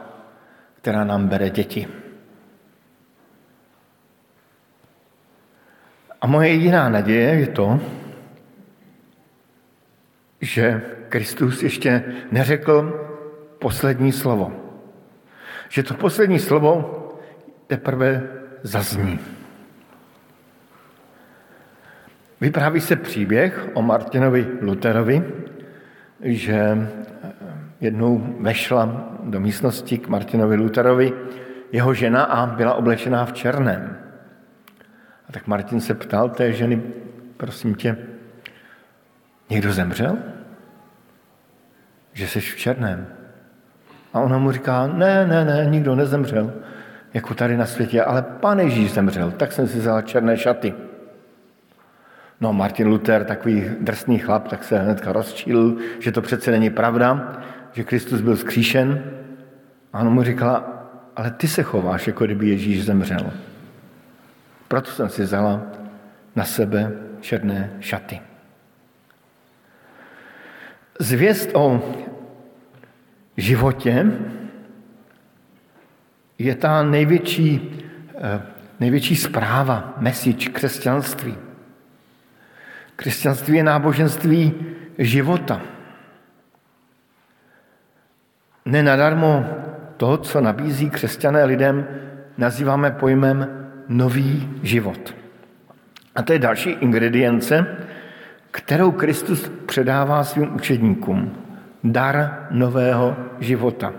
která 0.81 1.05
nám 1.05 1.29
bere 1.29 1.51
děti. 1.51 1.89
A 6.21 6.27
moje 6.27 6.49
jediná 6.49 6.89
naděje 6.89 7.29
je 7.35 7.47
to, 7.47 7.81
že 10.41 10.83
Kristus 11.13 11.63
ještě 11.63 12.05
neřekl 12.33 13.01
poslední 13.59 14.13
slovo. 14.13 14.53
Že 15.69 15.83
to 15.83 15.95
poslední 15.95 16.39
slovo 16.39 16.99
teprve 17.67 18.23
zazní. 18.63 19.19
Vypráví 22.41 22.81
se 22.81 22.97
příběh 22.97 23.69
o 23.75 23.83
Martinovi 23.83 24.47
Luterovi, 24.61 25.25
že 26.21 26.89
jednou 27.81 28.37
vešla 28.41 29.13
do 29.23 29.41
místnosti 29.41 29.99
k 29.99 30.09
Martinovi 30.09 30.57
Luterovi 30.57 31.13
jeho 31.73 31.95
žena 31.95 32.25
a 32.25 32.47
byla 32.47 32.75
oblečená 32.75 33.25
v 33.25 33.33
černém. 33.33 33.99
A 35.29 35.33
tak 35.33 35.47
Martin 35.47 35.81
se 35.81 35.95
ptal 35.95 36.29
té 36.29 36.53
ženy, 36.53 36.83
prosím 37.37 37.75
tě, 37.75 37.97
někdo 39.51 39.73
zemřel? 39.73 40.42
Že 42.13 42.29
jsi 42.29 42.41
v 42.41 42.57
černém. 42.57 43.07
A 44.13 44.21
ona 44.21 44.39
mu 44.39 44.53
říká, 44.53 44.87
ne, 44.87 45.27
ne, 45.27 45.45
ne, 45.45 45.67
nikdo 45.71 45.95
nezemřel, 45.95 46.53
jako 47.15 47.35
tady 47.35 47.57
na 47.57 47.67
světě, 47.67 48.03
ale 48.03 48.23
pán 48.23 48.61
Ježíš 48.61 48.93
zemřel, 48.93 49.31
tak 49.31 49.53
jsem 49.53 49.69
si 49.69 49.79
vzal 49.79 50.03
černé 50.03 50.37
šaty. 50.37 50.75
No 52.41 52.53
Martin 52.53 52.87
Luther, 52.87 53.25
takový 53.25 53.65
drsný 53.81 54.19
chlap, 54.19 54.49
tak 54.49 54.65
se 54.65 54.79
hnedka 54.79 55.13
rozčíl, 55.13 55.77
že 56.01 56.13
to 56.13 56.23
přece 56.23 56.51
není 56.51 56.71
pravda, 56.71 57.33
že 57.73 57.85
Kristus 57.85 58.21
byl 58.21 58.37
zkříšen. 58.37 59.03
A 59.93 60.01
on 60.01 60.11
mu 60.11 60.23
říkala, 60.23 60.89
ale 61.17 61.31
ty 61.31 61.49
se 61.49 61.63
chováš, 61.63 62.07
jako 62.07 62.25
kdyby 62.25 62.49
Ježíš 62.49 62.85
zemřel. 62.85 63.33
Proto 64.69 64.91
jsem 64.91 65.09
si 65.09 65.23
vzala 65.23 65.63
na 66.37 66.45
sebe 66.45 66.93
černé 67.21 67.71
šaty. 67.81 68.21
Zvěst 71.03 71.51
o 71.55 71.83
životě 73.37 74.07
je 76.39 76.55
ta 76.55 76.83
největší, 76.83 77.79
eh, 78.15 78.43
největší 78.81 79.17
zpráva, 79.17 79.95
message 79.99 80.51
křesťanství. 80.51 81.35
Křesťanství 82.97 83.57
je 83.57 83.63
náboženství 83.63 84.55
života. 84.99 85.61
Nenadarmo 88.65 89.47
to, 89.97 90.17
co 90.17 90.41
nabízí 90.41 90.91
křesťané 90.91 91.45
lidem, 91.45 91.87
nazýváme 92.39 92.91
pojmem 92.91 93.67
nový 93.89 94.51
život. 94.63 95.15
A 96.15 96.23
to 96.23 96.33
je 96.33 96.39
další 96.39 96.71
ingredience, 96.71 97.67
kterou 98.53 98.91
Kristus 98.91 99.51
předává 99.67 100.25
svým 100.25 100.55
učedníkům. 100.55 101.33
Dar 101.85 102.47
nového 102.51 103.17
života. 103.41 103.93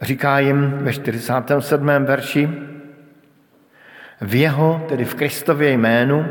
Říká 0.00 0.38
jim 0.38 0.70
ve 0.70 0.92
47. 0.92 1.86
verši, 1.86 2.48
v 4.20 4.34
jeho, 4.34 4.86
tedy 4.88 5.04
v 5.04 5.14
Kristově 5.14 5.70
jménu, 5.70 6.26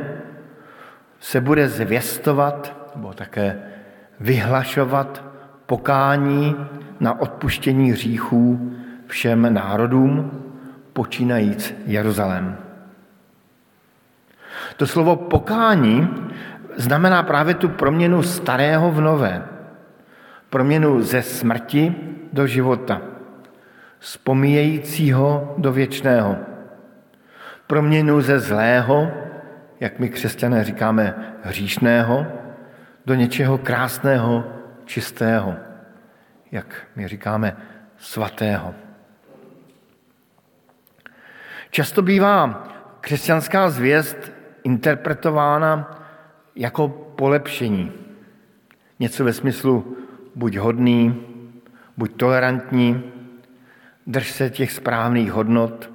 se 1.19 1.41
bude 1.41 1.69
zvěstovat, 1.69 2.91
nebo 2.95 3.13
také 3.13 3.59
vyhlašovat 4.19 5.23
pokání 5.65 6.55
na 6.99 7.21
odpuštění 7.21 7.91
hříchů 7.91 8.73
všem 9.07 9.53
národům, 9.53 10.31
počínajíc 10.93 11.75
Jeruzalém. 11.85 12.57
To 14.77 14.87
slovo 14.87 15.15
pokání 15.15 16.07
znamená 16.75 17.23
právě 17.23 17.53
tu 17.53 17.69
proměnu 17.69 18.23
starého 18.23 18.91
v 18.91 19.01
nové. 19.01 19.43
Proměnu 20.49 21.01
ze 21.01 21.21
smrti 21.21 21.95
do 22.33 22.47
života. 22.47 23.01
Z 23.99 24.17
pomíjejícího 24.17 25.55
do 25.57 25.71
věčného. 25.71 26.37
Proměnu 27.67 28.21
ze 28.21 28.39
zlého, 28.39 29.11
jak 29.79 29.99
my 29.99 30.09
křesťané 30.09 30.63
říkáme, 30.63 31.15
hříšného, 31.43 32.25
do 33.05 33.15
něčeho 33.15 33.57
krásného, 33.57 34.43
čistého, 34.85 35.55
jak 36.51 36.65
my 36.95 37.07
říkáme, 37.07 37.57
svatého. 37.97 38.75
Často 41.71 42.01
bývá 42.01 42.63
křesťanská 43.01 43.69
zvěst 43.69 44.31
interpretována 44.63 45.98
jako 46.59 46.87
polepšení. 47.15 47.91
Něco 48.99 49.23
ve 49.23 49.33
smyslu 49.33 49.97
buď 50.35 50.57
hodný, 50.57 51.23
buď 51.97 52.15
tolerantní, 52.15 53.03
drž 54.07 54.31
se 54.31 54.49
těch 54.49 54.71
správných 54.71 55.31
hodnot, 55.31 55.91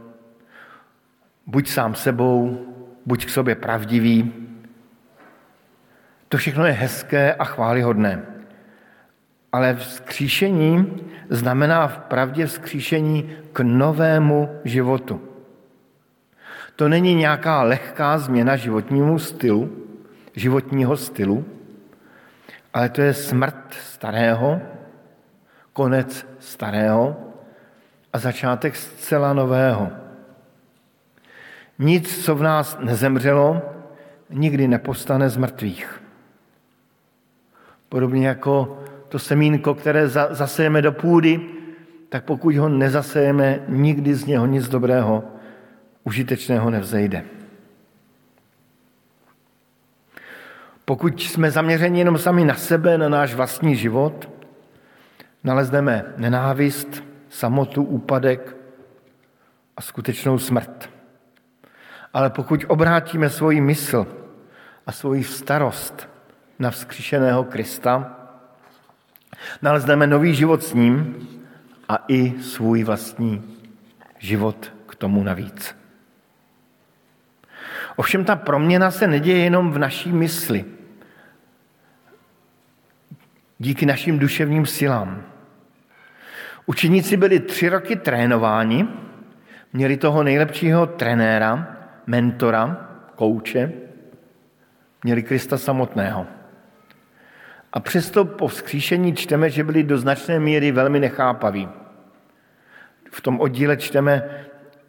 buď 1.47 1.69
sám 1.69 1.95
sebou, 1.95 2.67
buď 3.07 3.27
k 3.27 3.31
sobě 3.31 3.55
pravdivý. 3.55 4.33
To 6.29 6.37
všechno 6.37 6.67
je 6.67 6.73
hezké 6.73 7.35
a 7.35 7.45
chválihodné. 7.45 8.23
Ale 9.53 9.75
vzkříšení 9.75 10.97
znamená 11.31 11.89
v 11.89 11.99
pravdě 11.99 12.47
vzkříšení 12.47 13.31
k 13.53 13.61
novému 13.61 14.61
životu. 14.65 15.21
To 16.77 16.89
není 16.89 17.15
nějaká 17.15 17.63
lehká 17.63 18.19
změna 18.19 18.57
životnímu 18.57 19.19
stylu, 19.19 19.84
životního 20.35 20.97
stylu, 20.97 21.45
ale 22.75 22.89
to 22.89 23.01
je 23.01 23.15
smrt 23.15 23.75
starého, 23.75 24.61
konec 25.73 26.27
starého 26.39 27.17
a 28.13 28.19
začátek 28.19 28.77
zcela 28.77 29.33
nového. 29.33 29.91
Nic, 31.79 32.25
co 32.25 32.35
v 32.35 32.43
nás 32.43 32.79
nezemřelo, 32.81 33.63
nikdy 34.31 34.69
nepostane 34.69 35.29
z 35.29 35.37
mrtvých. 35.37 36.03
Podobně 37.89 38.29
jako 38.29 38.83
to 39.09 39.19
semínko, 39.19 39.75
které 39.75 40.09
zasejeme 40.09 40.83
do 40.83 40.93
půdy, 40.93 41.41
tak 42.09 42.25
pokud 42.25 42.57
ho 42.57 42.69
nezasejeme, 42.69 43.61
nikdy 43.69 44.15
z 44.15 44.27
něho 44.27 44.47
nic 44.47 44.69
dobrého, 44.69 45.25
užitečného 46.05 46.71
nevzejde. 46.71 47.25
Pokud 50.85 51.23
jsme 51.23 51.51
zaměřeni 51.51 51.99
jenom 51.99 52.19
sami 52.19 52.45
na 52.45 52.55
sebe, 52.55 52.99
na 52.99 53.09
náš 53.09 53.35
vlastní 53.35 53.77
život, 53.77 54.29
nalezneme 55.45 56.05
nenávist, 56.17 57.05
samotu, 57.29 57.83
úpadek 57.83 58.57
a 59.77 59.83
skutečnou 59.83 60.39
smrt. 60.39 60.91
Ale 62.13 62.31
pokud 62.31 62.65
obrátíme 62.69 63.31
svoji 63.31 63.61
mysl 63.61 64.07
a 64.87 64.93
svoji 64.93 65.25
starost 65.25 66.09
na 66.59 66.71
vzkříšeného 66.71 67.45
Krista, 67.45 68.17
nalezneme 69.63 70.07
nový 70.07 70.35
život 70.35 70.63
s 70.63 70.75
ním 70.75 71.17
a 71.89 72.05
i 72.09 72.43
svůj 72.43 72.85
vlastní 72.85 73.59
život 74.19 74.73
k 74.87 74.95
tomu 74.95 75.23
navíc. 75.23 75.77
Ovšem 77.97 78.25
ta 78.25 78.37
proměna 78.37 78.91
se 78.91 79.07
neděje 79.07 79.39
jenom 79.39 79.73
v 79.73 79.79
naší 79.79 80.13
mysli, 80.13 80.65
díky 83.65 83.87
našim 83.87 84.19
duševním 84.19 84.67
silám. 84.67 85.23
Učeníci 86.67 87.17
byli 87.17 87.41
tři 87.41 87.69
roky 87.69 87.97
trénováni, 87.97 88.89
měli 89.73 89.97
toho 89.97 90.23
nejlepšího 90.23 90.87
trenéra, 90.87 91.77
mentora, 92.07 92.89
kouče, 93.17 93.73
měli 95.05 95.23
Krista 95.23 95.59
samotného. 95.59 96.27
A 97.73 97.81
přesto 97.81 98.25
po 98.25 98.49
vzkříšení 98.49 99.15
čteme, 99.15 99.51
že 99.51 99.65
byli 99.65 99.83
do 99.83 99.99
značné 99.99 100.41
míry 100.41 100.73
velmi 100.73 101.01
nechápaví. 101.01 101.69
V 103.11 103.21
tom 103.21 103.41
oddíle 103.41 103.77
čteme, 103.77 104.23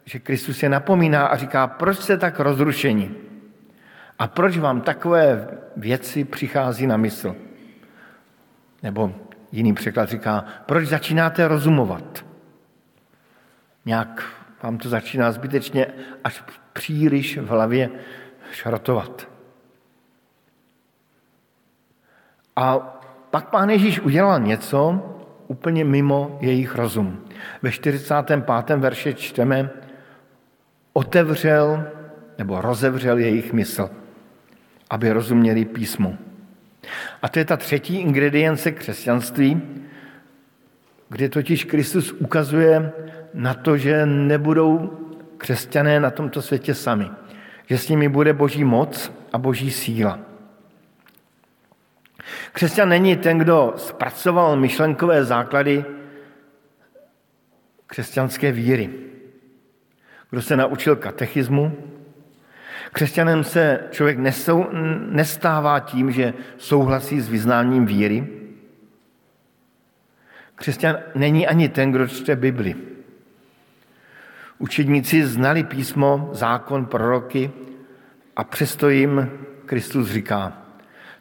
že 0.06 0.20
Kristus 0.20 0.64
je 0.64 0.70
napomíná 0.70 1.28
a 1.28 1.38
říká, 1.38 1.68
proč 1.68 1.98
jste 1.98 2.18
tak 2.18 2.40
rozrušení? 2.40 3.16
A 4.20 4.28
proč 4.28 4.58
vám 4.58 4.82
takové 4.82 5.48
věci 5.78 6.24
přichází 6.24 6.88
na 6.88 6.98
mysl? 6.98 7.45
Nebo 8.86 9.14
jiný 9.52 9.74
překlad 9.74 10.10
říká, 10.10 10.46
proč 10.66 10.88
začínáte 10.88 11.48
rozumovat? 11.48 12.26
Nějak 13.86 14.24
vám 14.64 14.78
to 14.78 14.90
začíná 14.90 15.32
zbytečně 15.32 15.88
až 16.24 16.44
příliš 16.74 17.38
v 17.38 17.48
hlavě 17.48 17.90
šrotovat. 18.52 19.28
A 22.56 22.78
pak 23.32 23.50
pán 23.50 23.70
Ježíš 23.70 24.00
udělal 24.00 24.40
něco 24.40 25.02
úplně 25.48 25.86
mimo 25.86 26.38
jejich 26.42 26.76
rozum. 26.76 27.26
Ve 27.62 27.72
45. 27.72 28.46
verši 28.78 29.14
čteme, 29.14 29.70
otevřel 30.94 31.88
nebo 32.38 32.62
rozevřel 32.62 33.18
jejich 33.18 33.54
mysl, 33.54 33.90
aby 34.90 35.12
rozuměli 35.12 35.66
písmu. 35.66 36.18
A 37.22 37.30
to 37.30 37.40
je 37.40 37.46
ta 37.46 37.58
třetí 37.58 37.98
ingredience 37.98 38.72
křesťanství, 38.72 39.62
kde 41.10 41.30
totiž 41.30 41.64
Kristus 41.64 42.12
ukazuje 42.12 42.92
na 43.34 43.54
to, 43.54 43.78
že 43.78 44.06
nebudou 44.06 45.00
křesťané 45.38 46.00
na 46.00 46.12
tomto 46.12 46.42
světě 46.42 46.74
sami. 46.74 47.10
Že 47.66 47.78
s 47.78 47.90
nimi 47.90 48.10
bude 48.10 48.34
boží 48.34 48.64
moc 48.64 49.12
a 49.34 49.38
boží 49.38 49.72
síla. 49.72 50.20
Křesťan 52.52 52.90
není 52.90 53.16
ten, 53.16 53.38
kdo 53.38 53.74
zpracoval 53.78 54.56
myšlenkové 54.56 55.26
základy 55.26 55.86
křesťanské 57.88 58.52
víry. 58.52 58.90
Kdo 60.30 60.42
se 60.42 60.58
naučil 60.58 60.96
katechismu. 60.96 61.78
Křesťanem 62.92 63.44
se 63.44 63.80
člověk 63.92 64.18
nesou, 64.18 64.66
nestává 65.10 65.80
tím, 65.80 66.12
že 66.12 66.34
souhlasí 66.58 67.22
s 67.22 67.30
vyznáním 67.30 67.86
víry. 67.86 68.28
Křesťan 70.56 70.98
není 71.16 71.48
ani 71.48 71.70
ten, 71.70 71.92
kdo 71.92 72.08
čte 72.08 72.36
Bibli. 72.36 72.76
Učedníci 74.58 75.26
znali 75.26 75.64
písmo, 75.64 76.30
zákon, 76.32 76.86
proroky 76.86 77.52
a 78.36 78.44
přesto 78.44 78.90
jim 78.90 79.30
Kristus 79.66 80.10
říká, 80.10 80.54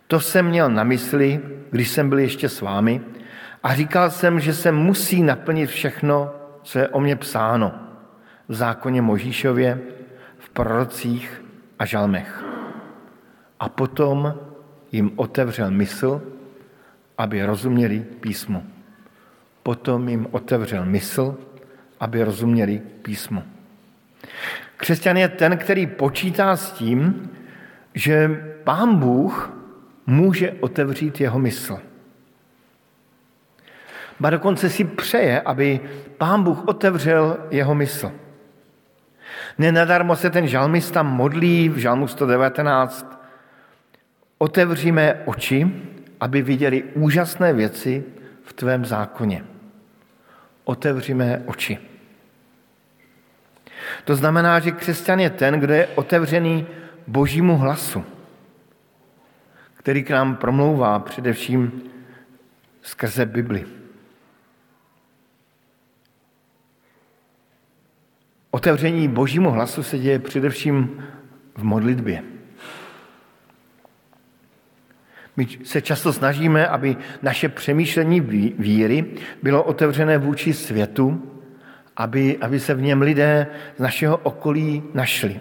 to 0.07 0.21
jsem 0.21 0.47
měl 0.47 0.71
na 0.71 0.85
mysli, 0.85 1.41
když 1.71 1.89
jsem 1.89 2.09
byl 2.09 2.19
ještě 2.19 2.49
s 2.49 2.61
vámi 2.61 3.01
a 3.63 3.75
říkal 3.75 4.11
jsem, 4.11 4.41
že 4.41 4.55
se 4.55 4.73
musí 4.73 5.23
naplnit 5.23 5.67
všechno, 5.67 6.35
co 6.63 6.79
je 6.79 6.89
o 6.89 7.01
mě 7.01 7.17
psáno 7.17 7.75
v 8.49 8.55
zákoně 8.55 9.03
Možíšově, 9.03 9.81
v 10.39 10.49
prorocích 10.51 11.44
a 11.79 11.85
žalmech. 11.85 12.45
A 13.61 13.69
potom 13.69 14.35
jim 14.93 15.13
otevřel 15.17 15.71
mysl, 15.71 16.23
aby 17.19 17.45
rozuměli 17.45 18.01
písmu. 18.21 18.67
Potom 19.63 20.09
jim 20.09 20.27
otevřel 20.31 20.85
mysl, 20.85 21.39
aby 22.01 22.25
rozuměli 22.25 22.83
písmu. 23.03 23.43
Křesťan 24.77 25.17
je 25.17 25.29
ten, 25.29 25.57
který 25.57 25.87
počítá 25.87 26.57
s 26.57 26.73
tím, 26.73 27.31
že 27.95 28.45
pán 28.65 28.97
Bůh 28.97 29.53
může 30.07 30.53
otevřít 30.61 31.21
jeho 31.21 31.39
mysl. 31.39 31.79
Ba 34.21 34.31
dokonce 34.31 34.71
si 34.71 34.85
přeje, 34.85 35.41
aby 35.41 35.81
pán 36.19 36.43
Bůh 36.43 36.69
otevřel 36.69 37.39
jeho 37.51 37.75
mysl. 37.75 38.13
Nenadarmo 39.59 40.17
se 40.17 40.31
ten 40.31 40.49
žalmista 40.49 41.03
modlí 41.03 41.69
v 41.69 41.77
žalmu 41.77 42.09
119. 42.09 43.21
Otevříme 44.39 45.23
oči, 45.25 45.71
aby 46.21 46.43
viděli 46.43 46.83
úžasné 46.83 47.53
věci 47.53 48.05
v 48.43 48.53
tvém 48.53 48.85
zákoně. 48.85 49.45
Otevříme 50.65 51.43
oči. 51.47 51.79
To 54.05 54.17
znamená, 54.17 54.61
že 54.61 54.71
křesťan 54.71 55.21
je 55.21 55.31
ten, 55.31 55.61
kdo 55.61 55.75
je 55.75 55.87
otevřený 55.87 56.67
božímu 57.07 57.57
hlasu 57.57 58.05
který 59.85 60.03
k 60.03 60.11
nám 60.11 60.37
promlouvá 60.37 60.99
především 60.99 61.83
skrze 62.83 63.27
Bibli. 63.27 63.65
Otevření 68.55 69.09
božímu 69.09 69.51
hlasu 69.51 69.83
se 69.83 69.99
děje 69.99 70.19
především 70.19 71.05
v 71.57 71.63
modlitbě. 71.63 72.23
My 75.37 75.47
se 75.65 75.83
často 75.83 76.13
snažíme, 76.13 76.69
aby 76.69 76.97
naše 77.23 77.49
přemýšlení 77.49 78.21
víry 78.59 79.05
bylo 79.43 79.63
otevřené 79.63 80.19
vůči 80.19 80.55
světu, 80.55 81.33
aby, 81.97 82.39
aby 82.41 82.61
se 82.61 82.75
v 82.75 82.83
něm 82.83 83.03
lidé 83.03 83.47
z 83.77 83.81
našeho 83.81 84.17
okolí 84.17 84.83
našli. 84.95 85.41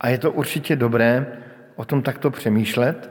A 0.00 0.08
je 0.08 0.18
to 0.18 0.32
určitě 0.32 0.76
dobré 0.76 1.26
o 1.76 1.84
tom 1.84 2.02
takto 2.02 2.30
přemýšlet, 2.30 3.10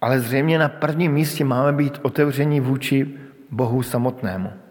ale 0.00 0.20
zřejmě 0.20 0.58
na 0.58 0.68
prvním 0.68 1.12
místě 1.12 1.44
máme 1.44 1.72
být 1.72 1.98
otevření 2.02 2.60
vůči 2.60 3.18
Bohu 3.50 3.82
samotnému. 3.82 4.61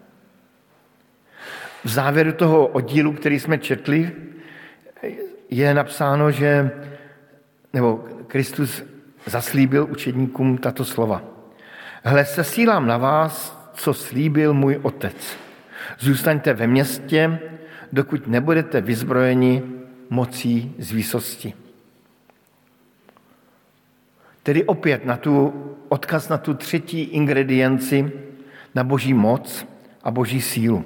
V 1.84 1.88
závěru 1.88 2.32
toho 2.32 2.66
oddílu, 2.66 3.12
který 3.12 3.40
jsme 3.40 3.58
četli, 3.58 4.12
je 5.50 5.74
napsáno, 5.74 6.30
že, 6.30 6.70
nebo 7.72 8.04
Kristus 8.26 8.82
zaslíbil 9.26 9.86
učedníkům 9.90 10.58
tato 10.58 10.84
slova. 10.84 11.22
Hle, 12.04 12.24
sesílám 12.24 12.86
na 12.86 12.96
vás, 12.96 13.58
co 13.74 13.94
slíbil 13.94 14.54
můj 14.54 14.78
otec. 14.82 15.36
Zůstaňte 15.98 16.54
ve 16.54 16.66
městě, 16.66 17.38
dokud 17.92 18.26
nebudete 18.26 18.80
vyzbrojeni 18.80 19.62
mocí 20.10 20.74
z 20.78 20.92
výsosti. 20.92 21.54
Tedy 24.42 24.64
opět 24.64 25.04
na 25.04 25.16
tu, 25.16 25.54
odkaz 25.88 26.28
na 26.28 26.38
tu 26.38 26.54
třetí 26.54 27.00
ingredienci, 27.00 28.12
na 28.74 28.84
boží 28.84 29.14
moc 29.14 29.66
a 30.04 30.10
boží 30.10 30.40
sílu. 30.40 30.84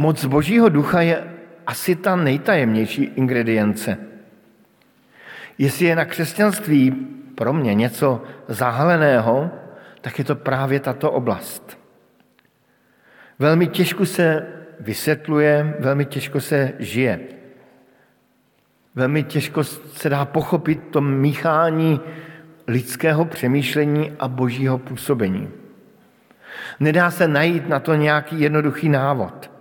Moc 0.00 0.24
božího 0.24 0.68
ducha 0.68 1.00
je 1.00 1.24
asi 1.66 1.96
ta 1.96 2.16
nejtajemnější 2.16 3.04
ingredience. 3.04 3.98
Jestli 5.58 5.86
je 5.86 5.96
na 5.96 6.04
křesťanství 6.04 6.90
pro 7.34 7.52
mě 7.52 7.74
něco 7.74 8.22
zahaleného, 8.48 9.50
tak 10.00 10.18
je 10.18 10.24
to 10.24 10.34
právě 10.34 10.80
tato 10.80 11.12
oblast. 11.12 11.78
Velmi 13.38 13.66
těžko 13.66 14.06
se 14.06 14.46
vysvětluje, 14.80 15.76
velmi 15.78 16.04
těžko 16.04 16.40
se 16.40 16.72
žije. 16.78 17.20
Velmi 18.94 19.22
těžko 19.22 19.64
se 19.64 20.08
dá 20.08 20.24
pochopit 20.24 20.80
to 20.90 21.00
míchání 21.00 22.00
lidského 22.66 23.24
přemýšlení 23.24 24.12
a 24.18 24.28
božího 24.28 24.78
působení. 24.78 25.48
Nedá 26.80 27.10
se 27.10 27.28
najít 27.28 27.68
na 27.68 27.80
to 27.80 27.94
nějaký 27.94 28.40
jednoduchý 28.40 28.88
návod. 28.88 29.59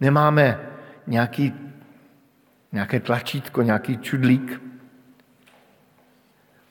Nemáme 0.00 0.60
nějaký, 1.06 1.54
nějaké 2.72 3.00
tlačítko, 3.00 3.62
nějaký 3.62 3.98
čudlík, 3.98 4.62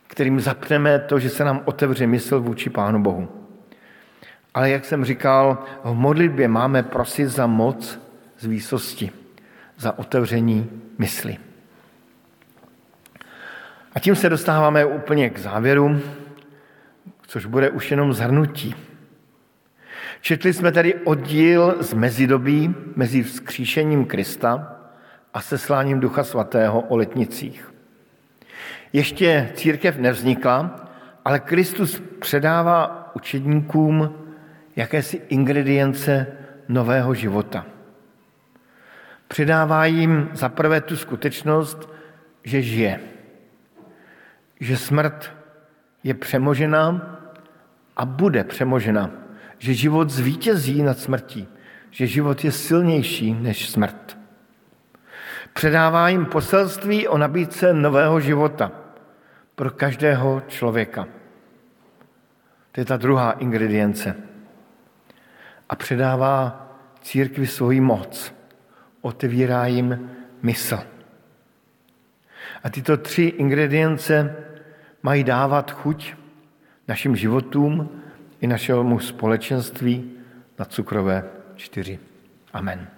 kterým 0.08 0.40
zapneme 0.40 1.00
to, 1.00 1.20
že 1.20 1.30
se 1.30 1.44
nám 1.44 1.62
otevře 1.66 2.08
mysl 2.08 2.40
vůči 2.40 2.70
Pánu 2.70 3.04
Bohu. 3.04 3.48
Ale 4.54 4.70
jak 4.70 4.86
jsem 4.86 5.06
říkal, 5.06 5.64
v 5.84 5.94
modlitbě 5.94 6.48
máme 6.48 6.84
prosit 6.84 7.28
za 7.28 7.48
moc 7.48 8.00
z 8.40 8.46
výsosti, 8.46 9.12
za 9.78 10.00
otevření 10.00 10.70
mysli. 10.98 11.38
A 13.94 14.00
tím 14.00 14.16
se 14.16 14.30
dostáváme 14.30 14.86
úplně 14.86 15.30
k 15.30 15.40
závěru, 15.40 16.02
což 17.28 17.46
bude 17.46 17.70
už 17.70 17.92
jenom 17.92 18.14
zhrnutí. 18.14 18.87
Četli 20.28 20.54
jsme 20.54 20.72
tady 20.72 20.96
oddíl 20.96 21.76
z 21.80 21.94
mezidobí 21.94 22.76
mezi 22.96 23.24
vzkříšením 23.24 24.06
Krista 24.06 24.76
a 25.34 25.42
sesláním 25.42 26.00
Ducha 26.00 26.24
Svatého 26.24 26.82
o 26.82 26.98
letnicích. 26.98 27.74
Ještě 28.94 29.52
církev 29.54 29.98
nevznikla, 29.98 30.86
ale 31.26 31.40
Kristus 31.40 32.02
předává 32.20 33.12
učedníkům 33.16 34.16
jakési 34.76 35.22
ingredience 35.30 36.28
nového 36.68 37.14
života– 37.14 37.66
Předává 39.28 39.86
jim 39.86 40.30
zaprvé 40.34 40.82
tu 40.82 40.98
skutečnost, 40.98 41.90
že 42.44 42.62
žije. 42.62 43.00
Že 44.60 44.78
smrt 44.78 45.32
je 46.04 46.14
přemožena 46.14 47.18
a 47.98 48.06
bude 48.06 48.44
přemožena. 48.44 49.27
Že 49.58 49.74
život 49.74 50.10
zvítězí 50.10 50.84
nad 50.84 51.00
smrtí. 51.00 51.48
Že 51.92 52.08
život 52.08 52.44
je 52.44 52.52
silnější 52.52 53.34
než 53.34 53.70
smrt. 53.70 54.18
Předává 55.54 56.10
jim 56.10 56.26
poselství 56.26 57.08
o 57.08 57.18
nabídce 57.18 57.74
nového 57.74 58.20
života 58.20 58.72
pro 59.56 59.72
každého 59.72 60.42
člověka. 60.48 61.08
To 62.72 62.82
je 62.82 62.86
ta 62.86 62.98
druhá 62.98 63.32
ingredience. 63.32 64.16
A 65.70 65.76
předává 65.76 66.68
církvi 67.02 67.48
svoji 67.48 67.82
moc 67.82 68.34
otevírá 69.02 69.66
jim 69.66 70.10
mysl. 70.42 70.80
A 72.64 72.70
tyto 72.70 72.98
tři 72.98 73.24
ingredience 73.24 74.36
mají 75.04 75.24
dávat 75.24 75.72
chuť 75.72 76.14
našim 76.88 77.16
životům 77.16 78.02
i 78.42 78.48
našemu 78.48 79.00
společenství 79.00 80.12
na 80.60 80.66
cukrové 80.66 81.24
čtyři. 81.56 82.00
Amen. 82.54 82.97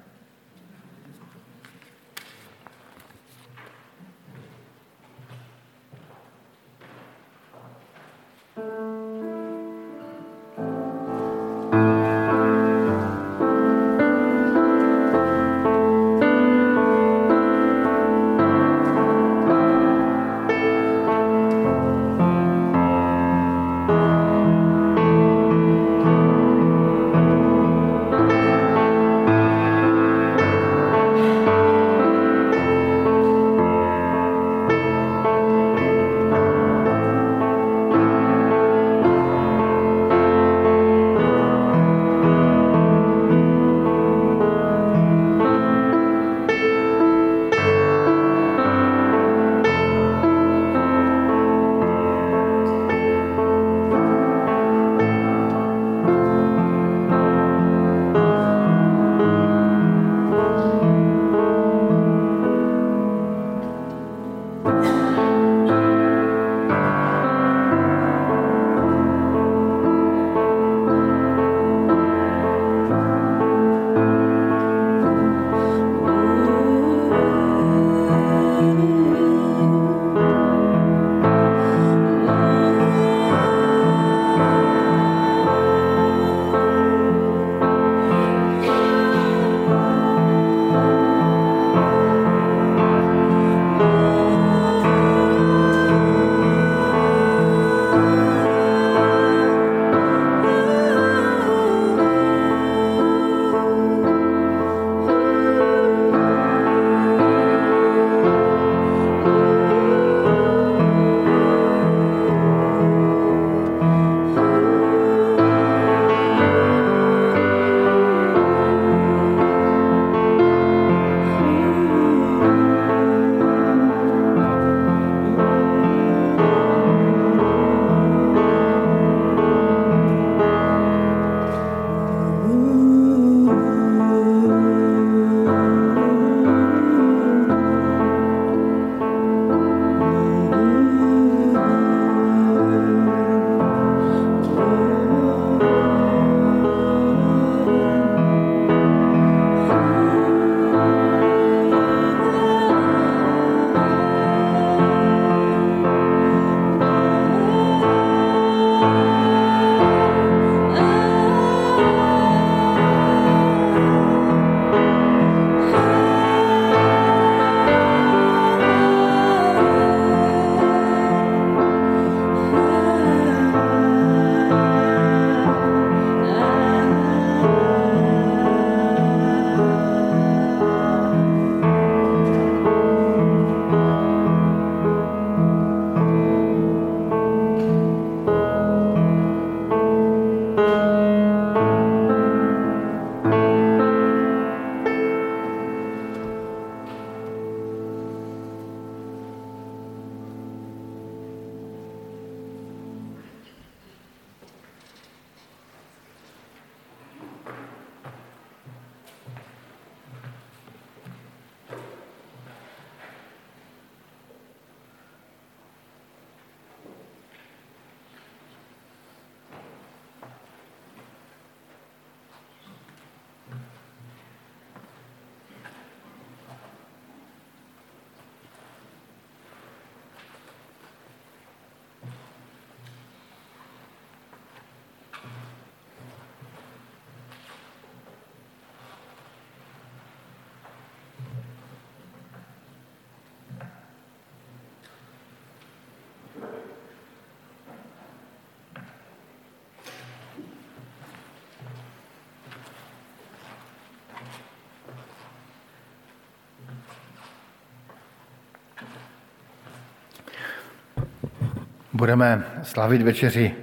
Budeme 261.99 262.43
slavit 262.63 263.01
večeři 263.01 263.55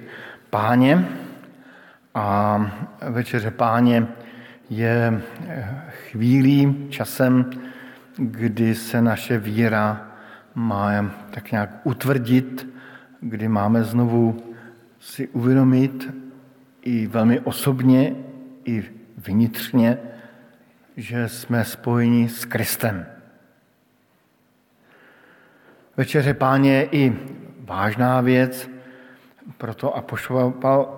páně 0.51 1.09
a 2.15 2.59
večeře 3.11 3.51
páně 3.51 4.07
je 4.71 5.23
chvílí, 5.89 6.87
časem, 6.91 7.51
kdy 8.17 8.75
se 8.75 9.03
naše 9.03 9.39
víra 9.39 10.11
má 10.55 11.11
tak 11.31 11.53
nějak 11.53 11.71
utvrdit, 11.85 12.69
kdy 13.21 13.49
máme 13.49 13.85
znovu 13.85 14.55
si 15.01 15.29
uvědomit 15.29 16.15
i 16.83 17.07
velmi 17.07 17.41
osobně, 17.41 18.15
i 18.65 18.85
vnitřně, 19.17 19.99
že 20.97 21.29
jsme 21.29 21.65
spojeni 21.65 22.29
s 22.29 22.45
Kristem. 22.45 23.07
Večeře 25.97 26.35
páně 26.35 26.73
je 26.73 26.89
i 26.93 27.17
vážná 27.67 28.21
věc, 28.21 28.71
proto 29.59 29.97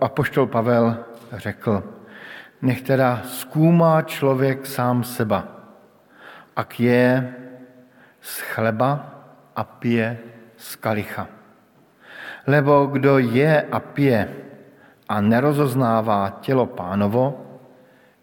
apoštol 0.01 0.47
Pavel 0.47 0.97
řekl, 1.33 1.85
nech 2.63 2.83
teda 2.83 3.23
zkoumá 3.25 4.03
člověk 4.03 4.67
sám 4.67 5.05
seba, 5.05 5.49
ak 6.57 6.81
je 6.81 7.35
z 8.21 8.39
chleba 8.39 9.15
a 9.57 9.65
pije 9.65 10.19
z 10.57 10.77
kalicha. 10.77 11.29
Lebo 12.47 12.87
kdo 12.87 13.19
je 13.19 13.63
a 13.63 13.81
pije 13.81 14.29
a 15.09 15.21
nerozoznává 15.21 16.39
tělo 16.41 16.67
pánovo, 16.67 17.45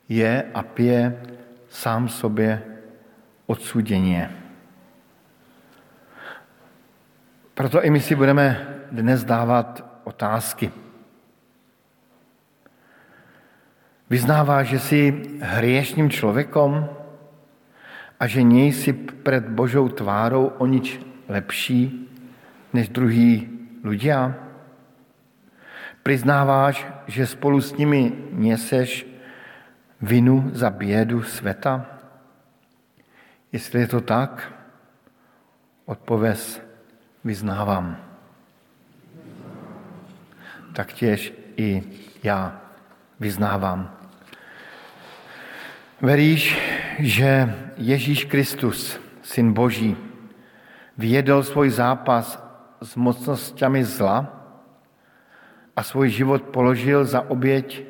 je 0.09 0.43
a 0.53 0.63
pije 0.63 1.21
sám 1.69 2.09
sobě 2.09 2.61
odsuděně. 3.45 4.44
Proto 7.55 7.79
i 7.79 7.89
my 7.89 8.03
si 8.03 8.15
budeme 8.15 8.67
dnes 8.91 9.23
dávat 9.23 9.79
otázky. 10.03 10.71
Vyznává, 14.09 14.63
že 14.63 14.79
jsi 14.79 15.23
hriešním 15.39 16.09
člověkom 16.09 16.89
a 18.19 18.27
že 18.27 18.43
nejsi 18.43 18.93
před 18.93 19.49
Božou 19.49 19.89
tvárou 19.89 20.45
o 20.45 20.65
nič 20.67 20.99
lepší 21.31 22.11
než 22.73 22.91
druhý 22.91 23.47
ľudia? 23.87 24.35
Priznáváš, 26.03 26.83
že 27.07 27.23
spolu 27.23 27.63
s 27.63 27.71
nimi 27.79 28.11
neseš 28.35 29.07
vinu 30.03 30.51
za 30.51 30.69
bědu 30.69 31.23
světa? 31.23 31.87
Jestli 33.51 33.79
je 33.79 33.87
to 33.87 34.01
tak, 34.01 34.51
odpověz 35.85 36.64
vyznávám. 37.25 37.97
Taktěž 40.73 41.33
i 41.57 41.83
já 42.23 42.61
vyznávám. 43.19 43.97
Veríš, 46.01 46.57
že 46.99 47.55
Ježíš 47.77 48.25
Kristus, 48.25 48.99
Syn 49.21 49.53
Boží, 49.53 49.97
vyjedl 50.97 51.43
svůj 51.43 51.69
zápas 51.69 52.43
s 52.81 52.95
mocnostmi 52.95 53.83
zla 53.83 54.45
a 55.75 55.83
svůj 55.83 56.09
život 56.09 56.41
položil 56.41 57.05
za 57.05 57.29
oběť, 57.29 57.83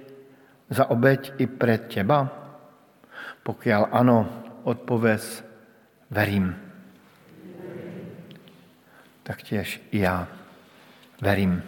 za 0.69 0.89
oběť 0.89 1.33
i 1.37 1.47
před 1.47 1.87
těba? 1.87 2.29
Pokud 3.43 3.69
ano, 3.91 4.29
odpověz 4.63 5.45
verím. 6.09 6.64
Tak 9.25 9.41
těž 9.41 9.81
i 9.91 9.99
já 9.99 10.27
verím. 11.21 11.63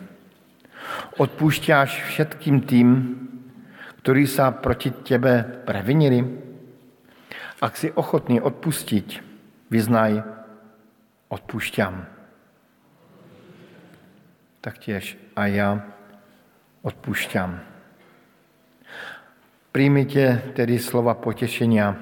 Odpúšťáš 1.18 2.04
všetkým 2.04 2.62
tým, 2.62 2.90
ktorí 4.06 4.30
sa 4.30 4.54
proti 4.54 4.94
tebe 4.94 5.42
previnili? 5.66 6.22
Ak 7.58 7.74
si 7.74 7.90
ochotný 7.90 8.38
odpustiť, 8.38 9.26
vyznaj, 9.74 10.22
odpúšťam. 11.34 12.06
Taktiež 14.62 15.18
a 15.34 15.50
ja 15.50 15.82
odpúšťam. 16.86 17.58
Príjmite 19.74 20.54
tedy 20.54 20.78
slova 20.78 21.18
potešenia. 21.18 21.98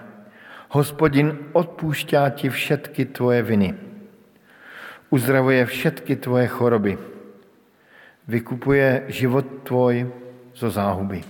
Hospodin 0.75 1.55
odpúšťá 1.55 2.27
ti 2.35 2.51
všetky 2.51 3.15
tvoje 3.15 3.39
viny. 3.39 3.84
Uzdravuje 5.09 5.65
všetky 5.65 6.15
tvoje 6.15 6.47
choroby. 6.47 6.97
Vykupuje 8.27 9.03
život 9.07 9.45
tvoj 9.63 10.11
zo 10.55 10.69
záhuby. 10.69 11.23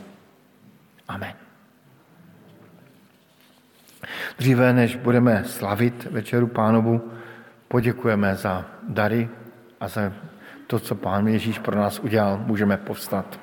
Amen. 1.08 1.34
Dříve, 4.38 4.74
než 4.74 4.96
budeme 4.96 5.44
slavit 5.44 6.08
večeru 6.12 6.48
pánovu, 6.48 7.12
poděkujeme 7.68 8.36
za 8.36 8.66
dary 8.88 9.30
a 9.80 9.88
za 9.88 10.14
to, 10.68 10.80
co 10.80 10.96
pán 10.96 11.28
Ježíš 11.28 11.60
pro 11.60 11.76
nás 11.76 12.00
udělal. 12.00 12.44
Můžeme 12.46 12.78
povstat. 12.78 13.40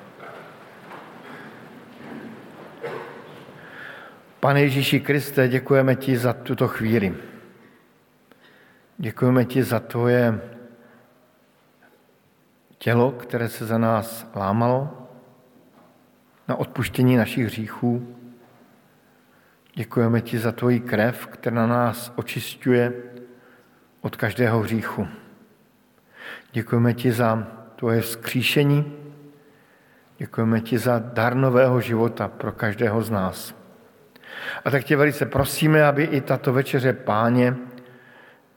Pane 4.39 4.61
Ježíši 4.61 4.99
Kriste, 4.99 5.47
děkujeme 5.47 5.95
ti 5.95 6.17
za 6.17 6.33
tuto 6.33 6.67
chvíli. 6.67 7.15
Děkujeme 9.03 9.45
ti 9.45 9.63
za 9.63 9.79
tvoje 9.79 10.41
tělo, 12.77 13.11
které 13.11 13.49
se 13.49 13.65
za 13.65 13.77
nás 13.77 14.27
lámalo, 14.35 15.07
na 16.47 16.55
odpuštění 16.55 17.15
našich 17.15 17.45
hříchů. 17.45 18.15
Děkujeme 19.75 20.21
ti 20.21 20.39
za 20.39 20.51
tvoji 20.51 20.79
krev, 20.79 21.27
která 21.27 21.67
nás 21.67 22.13
očistuje 22.15 22.93
od 24.01 24.15
každého 24.15 24.59
hříchu. 24.59 25.07
Děkujeme 26.51 26.93
ti 26.93 27.11
za 27.11 27.47
tvoje 27.75 28.01
vzkříšení, 28.01 28.93
děkujeme 30.17 30.61
ti 30.61 30.77
za 30.77 30.99
dar 30.99 31.35
nového 31.35 31.81
života 31.81 32.27
pro 32.27 32.51
každého 32.51 33.01
z 33.01 33.09
nás. 33.09 33.55
A 34.65 34.71
tak 34.71 34.83
tě 34.83 34.97
velice 34.97 35.25
prosíme, 35.25 35.85
aby 35.85 36.03
i 36.03 36.21
tato 36.21 36.53
večeře 36.53 36.93
páně 36.93 37.55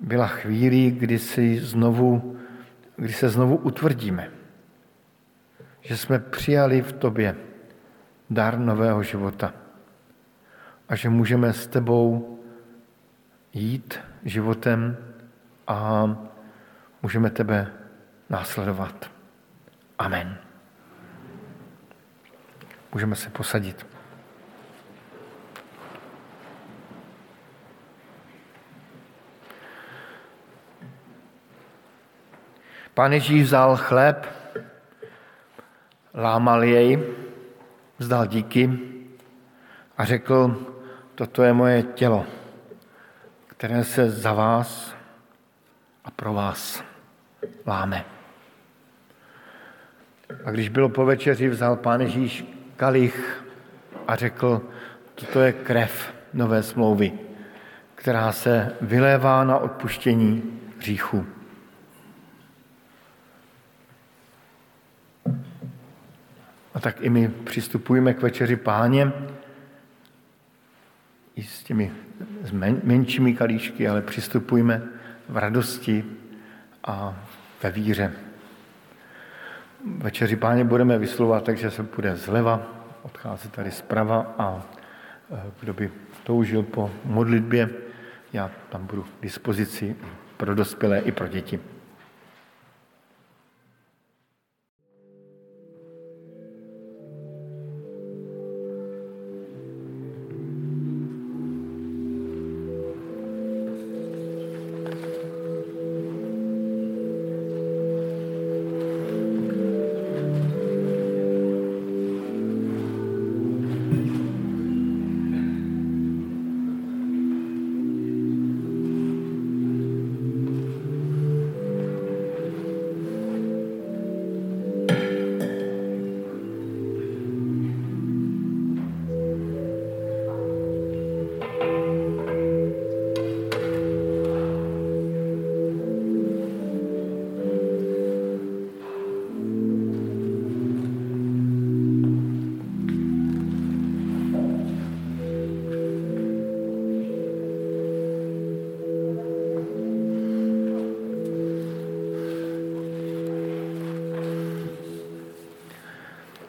byla 0.01 0.27
chvílí, 0.27 0.91
kdy, 0.91 1.19
si 1.19 1.59
znovu, 1.61 2.37
kdy 2.97 3.13
se 3.13 3.29
znovu 3.29 3.57
utvrdíme, 3.57 4.31
že 5.81 5.97
jsme 5.97 6.19
přijali 6.19 6.83
v 6.83 6.93
tobě 6.93 7.37
dar 8.31 8.59
nového 8.59 9.03
života 9.03 9.55
a 10.89 10.97
že 10.97 11.09
můžeme 11.09 11.53
s 11.53 11.67
tebou 11.67 12.39
jít 13.53 14.01
životem 14.25 14.97
a 15.67 16.07
můžeme 17.03 17.31
tebe 17.31 17.73
následovat. 18.31 19.11
Amen. 19.99 20.39
Můžeme 22.93 23.17
se 23.17 23.31
posadit. 23.31 23.96
Pán 32.97 33.13
Ježíš 33.13 33.53
vzal 33.53 33.77
chléb, 33.77 34.27
lámal 36.15 36.65
jej, 36.65 36.97
vzdal 37.99 38.27
díky 38.27 38.71
a 39.99 40.05
řekl, 40.05 40.57
toto 41.15 41.43
je 41.43 41.53
moje 41.53 41.83
tělo, 41.83 42.27
které 43.47 43.85
se 43.85 44.11
za 44.11 44.33
vás 44.33 44.97
a 46.05 46.11
pro 46.11 46.33
vás 46.33 46.85
láme. 47.67 48.05
A 50.45 50.51
když 50.51 50.69
bylo 50.69 50.89
po 50.89 51.05
večeři, 51.05 51.49
vzal 51.49 51.77
pán 51.77 52.01
Ježíš 52.01 52.45
kalich 52.77 53.45
a 54.09 54.17
řekl, 54.17 54.63
toto 55.15 55.41
je 55.41 55.53
krev 55.53 56.15
nové 56.35 56.63
smlouvy, 56.63 57.13
která 57.95 58.33
se 58.33 58.77
vylévá 58.81 59.45
na 59.45 59.59
odpuštění 59.59 60.61
hříchu. 60.79 61.36
A 66.77 66.81
tak 66.81 67.01
i 67.01 67.11
my 67.11 67.29
přistupujeme 67.29 68.15
k 68.15 68.23
večeři 68.23 68.57
páně 68.57 69.13
i 71.37 71.43
s 71.43 71.63
těmi 71.63 71.93
menšími 72.83 73.35
kalíšky, 73.35 73.89
ale 73.89 74.03
přistupujeme 74.03 74.83
v 75.29 75.37
radosti 75.37 76.05
a 76.85 77.25
ve 77.63 77.71
víře. 77.71 78.13
Večeři 79.99 80.37
páně 80.37 80.65
budeme 80.65 80.99
vyslovat, 80.99 81.45
takže 81.45 81.71
se 81.71 81.83
bude 81.83 82.17
zleva, 82.17 82.63
odchází 83.03 83.49
tady 83.49 83.71
zprava 83.71 84.35
a 84.39 84.63
e, 85.35 85.51
kdo 85.61 85.75
by 85.75 85.91
toužil 86.25 86.63
po 86.63 86.91
modlitbě, 87.05 87.71
já 88.33 88.51
tam 88.69 88.87
budu 88.87 89.03
k 89.03 89.23
dispozici 89.23 89.97
pro 90.37 90.55
dospělé 90.55 90.99
i 90.99 91.13
pro 91.13 91.29
děti. 91.29 91.61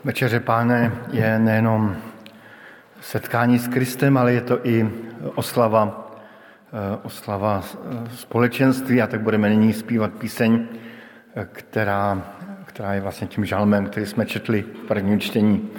Večeře 0.08 0.40
páne 0.40 0.92
je 1.12 1.40
nejenom 1.40 1.96
setkání 3.02 3.60
s 3.60 3.68
Kristem, 3.68 4.18
ale 4.18 4.34
je 4.34 4.42
to 4.42 4.68
i 4.68 4.90
oslava, 5.36 6.12
eh, 6.74 6.98
oslava 7.04 7.64
společenství 8.16 9.02
a 9.02 9.08
tak 9.08 9.22
budeme 9.22 9.50
nyní 9.50 9.74
zpívat 9.74 10.14
píseň, 10.14 10.68
eh, 11.36 11.48
která, 11.52 12.22
která 12.66 12.94
je 12.94 13.02
vlastně 13.02 13.28
tím 13.28 13.46
žalmem, 13.46 13.86
který 13.86 14.06
jsme 14.06 14.26
četli 14.26 14.62
v 14.62 14.88
prvním 14.88 15.20
čtení. 15.20 15.70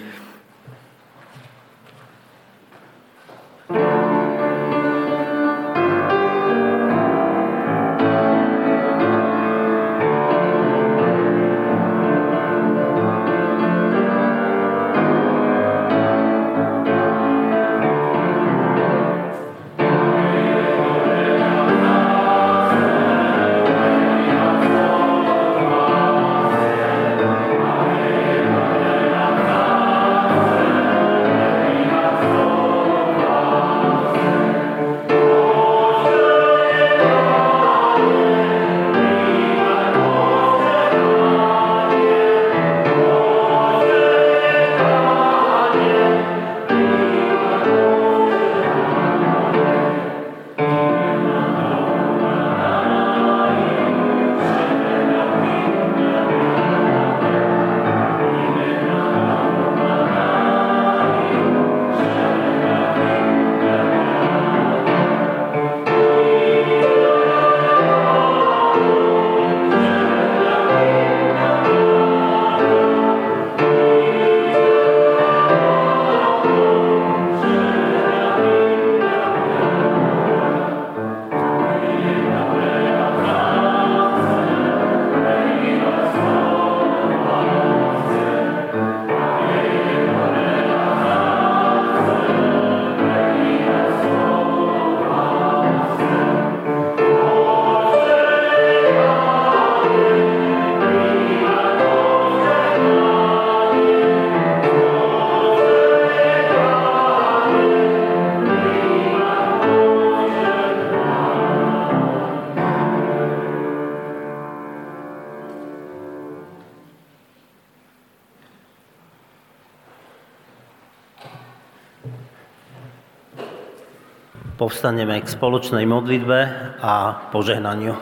Povstaneme 124.68 125.16
k 125.24 125.32
spoločnej 125.32 125.88
modlitbe 125.88 126.38
a 126.84 127.24
požehnaniu. 127.32 127.96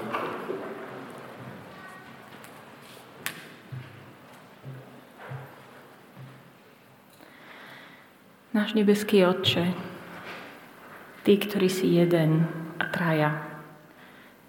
Náš 8.51 8.75
nebeský 8.75 9.23
Otče, 9.23 9.79
Ty, 11.23 11.33
ktorý 11.39 11.71
si 11.71 11.87
jeden 11.87 12.51
a 12.83 12.91
traja, 12.91 13.31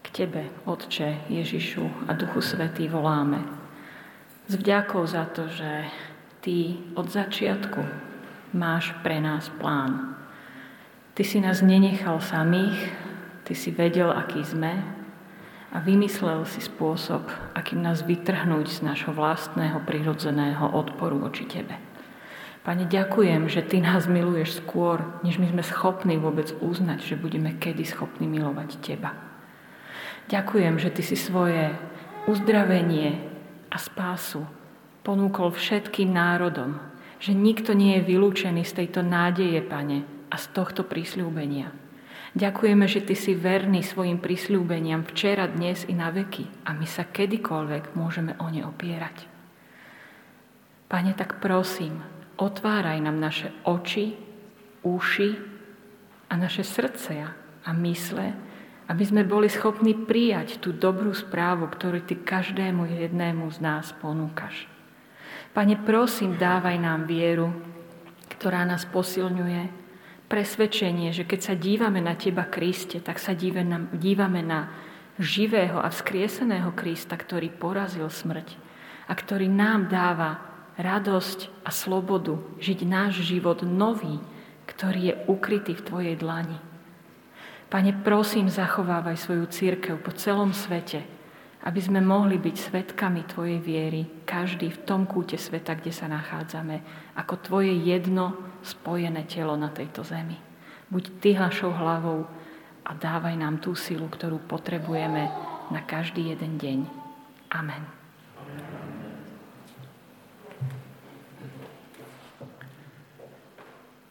k 0.02 0.10
Tebe, 0.10 0.50
Otče, 0.66 1.30
Ježišu 1.30 2.10
a 2.10 2.18
Duchu 2.18 2.42
Svetý 2.42 2.90
voláme. 2.90 3.46
S 4.50 4.58
vďakou 4.58 5.06
za 5.06 5.30
to, 5.30 5.46
že 5.54 5.86
Ty 6.42 6.82
od 6.98 7.14
začiatku 7.14 7.86
máš 8.58 8.90
pre 9.06 9.22
nás 9.22 9.54
plán. 9.62 10.18
Ty 11.18 11.26
si 11.26 11.42
nás 11.42 11.66
nenechal 11.66 12.22
samých, 12.22 12.78
Ty 13.42 13.58
si 13.58 13.74
vedel, 13.74 14.14
aký 14.14 14.46
sme 14.46 14.78
a 15.74 15.82
vymyslel 15.82 16.46
si 16.46 16.62
spôsob, 16.62 17.26
akým 17.58 17.82
nás 17.82 18.06
vytrhnúť 18.06 18.70
z 18.70 18.80
našho 18.86 19.18
vlastného 19.18 19.82
prirodzeného 19.82 20.78
odporu 20.78 21.18
voči 21.18 21.50
Tebe. 21.50 21.74
Pane, 22.62 22.86
ďakujem, 22.86 23.50
že 23.50 23.66
Ty 23.66 23.82
nás 23.82 24.06
miluješ 24.06 24.62
skôr, 24.62 25.02
než 25.26 25.42
my 25.42 25.50
sme 25.50 25.66
schopní 25.66 26.22
vôbec 26.22 26.54
uznať, 26.62 27.02
že 27.02 27.16
budeme 27.18 27.58
kedy 27.58 27.82
schopní 27.82 28.30
milovať 28.30 28.78
Teba. 28.78 29.18
Ďakujem, 30.30 30.78
že 30.78 30.94
Ty 30.94 31.02
si 31.02 31.18
svoje 31.18 31.74
uzdravenie 32.30 33.26
a 33.74 33.82
spásu 33.82 34.46
ponúkol 35.02 35.50
všetkým 35.50 36.14
národom, 36.14 36.78
že 37.18 37.34
nikto 37.34 37.74
nie 37.74 37.98
je 37.98 38.06
vylúčený 38.06 38.62
z 38.70 38.86
tejto 38.86 39.02
nádeje, 39.02 39.66
Pane, 39.66 40.17
a 40.28 40.36
z 40.36 40.46
tohto 40.52 40.84
prísľúbenia. 40.84 41.72
Ďakujeme, 42.38 42.86
že 42.86 43.02
Ty 43.02 43.16
si 43.18 43.34
verný 43.34 43.82
svojim 43.82 44.22
prísľúbeniam 44.22 45.02
včera, 45.08 45.50
dnes 45.50 45.88
i 45.90 45.96
na 45.96 46.14
veky 46.14 46.68
a 46.68 46.76
my 46.76 46.86
sa 46.86 47.08
kedykoľvek 47.08 47.98
môžeme 47.98 48.36
o 48.38 48.48
ne 48.52 48.62
opierať. 48.62 49.26
Pane, 50.88 51.12
tak 51.18 51.42
prosím, 51.42 52.04
otváraj 52.38 53.02
nám 53.02 53.18
naše 53.18 53.50
oči, 53.66 54.16
uši 54.86 55.32
a 56.30 56.34
naše 56.38 56.64
srdcia 56.64 57.26
a 57.66 57.70
mysle, 57.74 58.36
aby 58.88 59.04
sme 59.04 59.28
boli 59.28 59.52
schopní 59.52 59.96
prijať 59.96 60.64
tú 60.64 60.72
dobrú 60.72 61.12
správu, 61.12 61.68
ktorú 61.68 62.04
Ty 62.08 62.24
každému 62.24 62.88
jednému 62.88 63.52
z 63.52 63.58
nás 63.60 63.92
ponúkaš. 63.98 64.68
Pane, 65.52 65.76
prosím, 65.84 66.38
dávaj 66.38 66.78
nám 66.80 67.10
vieru, 67.10 67.50
ktorá 68.38 68.62
nás 68.64 68.86
posilňuje, 68.86 69.87
presvedčenie, 70.28 71.16
že 71.16 71.24
keď 71.24 71.40
sa 71.40 71.56
dívame 71.56 72.04
na 72.04 72.16
Teba, 72.16 72.48
Kriste, 72.48 73.00
tak 73.00 73.18
sa 73.18 73.32
dívame 73.34 74.42
na 74.44 74.70
živého 75.18 75.82
a 75.82 75.90
vzkrieseného 75.90 76.76
Krista, 76.76 77.18
ktorý 77.18 77.50
porazil 77.50 78.06
smrť 78.12 78.54
a 79.08 79.14
ktorý 79.16 79.48
nám 79.50 79.88
dáva 79.90 80.44
radosť 80.78 81.66
a 81.66 81.74
slobodu 81.74 82.38
žiť 82.62 82.80
náš 82.86 83.26
život 83.26 83.66
nový, 83.66 84.22
ktorý 84.70 85.00
je 85.10 85.16
ukrytý 85.26 85.74
v 85.74 85.86
Tvojej 85.86 86.16
dlani. 86.20 86.60
Pane, 87.68 87.92
prosím, 88.06 88.48
zachovávaj 88.48 89.18
svoju 89.20 89.46
církev 89.50 90.00
po 90.00 90.14
celom 90.16 90.54
svete, 90.56 91.04
aby 91.68 91.84
sme 91.84 92.00
mohli 92.00 92.40
byť 92.40 92.56
svetkami 92.56 93.28
Tvojej 93.28 93.60
viery, 93.60 94.24
každý 94.24 94.72
v 94.72 94.88
tom 94.88 95.04
kúte 95.04 95.36
sveta, 95.36 95.76
kde 95.76 95.92
sa 95.92 96.08
nachádzame, 96.08 96.80
ako 97.20 97.44
Tvoje 97.44 97.76
jedno 97.76 98.40
spojené 98.64 99.28
telo 99.28 99.60
na 99.60 99.68
tejto 99.68 100.08
zemi. 100.08 100.40
Buď 100.88 101.20
Ty 101.20 101.52
našou 101.52 101.76
hlavou 101.76 102.24
a 102.88 102.92
dávaj 102.96 103.36
nám 103.36 103.60
tú 103.60 103.76
silu, 103.76 104.08
ktorú 104.08 104.40
potrebujeme 104.48 105.28
na 105.68 105.84
každý 105.84 106.32
jeden 106.32 106.56
deň. 106.56 106.80
Amen. 107.52 107.84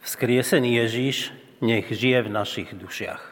Vzkriesený 0.05 0.77
Ježíš 0.85 1.33
nech 1.65 1.89
žije 1.89 2.29
v 2.29 2.31
našich 2.37 2.69
dušiach. 2.77 3.25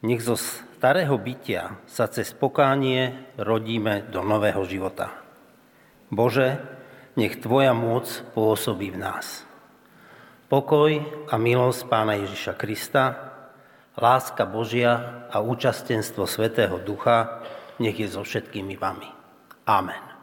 Nech 0.00 0.24
zo 0.24 0.40
starého 0.84 1.16
bytia 1.16 1.80
sa 1.88 2.12
cez 2.12 2.36
pokánie 2.36 3.32
rodíme 3.40 4.04
do 4.12 4.20
nového 4.20 4.68
života. 4.68 5.16
Bože, 6.12 6.60
nech 7.16 7.40
Tvoja 7.40 7.72
moc 7.72 8.04
pôsobí 8.36 8.92
v 8.92 9.00
nás. 9.00 9.48
Pokoj 10.52 10.92
a 11.32 11.40
milosť 11.40 11.88
Pána 11.88 12.20
Ježiša 12.20 12.60
Krista, 12.60 13.16
láska 13.96 14.44
Božia 14.44 15.24
a 15.32 15.40
účastenstvo 15.40 16.28
Svetého 16.28 16.76
Ducha 16.84 17.40
nech 17.80 17.96
je 17.96 18.04
so 18.04 18.20
všetkými 18.20 18.76
vami. 18.76 19.08
Amen. 19.64 20.13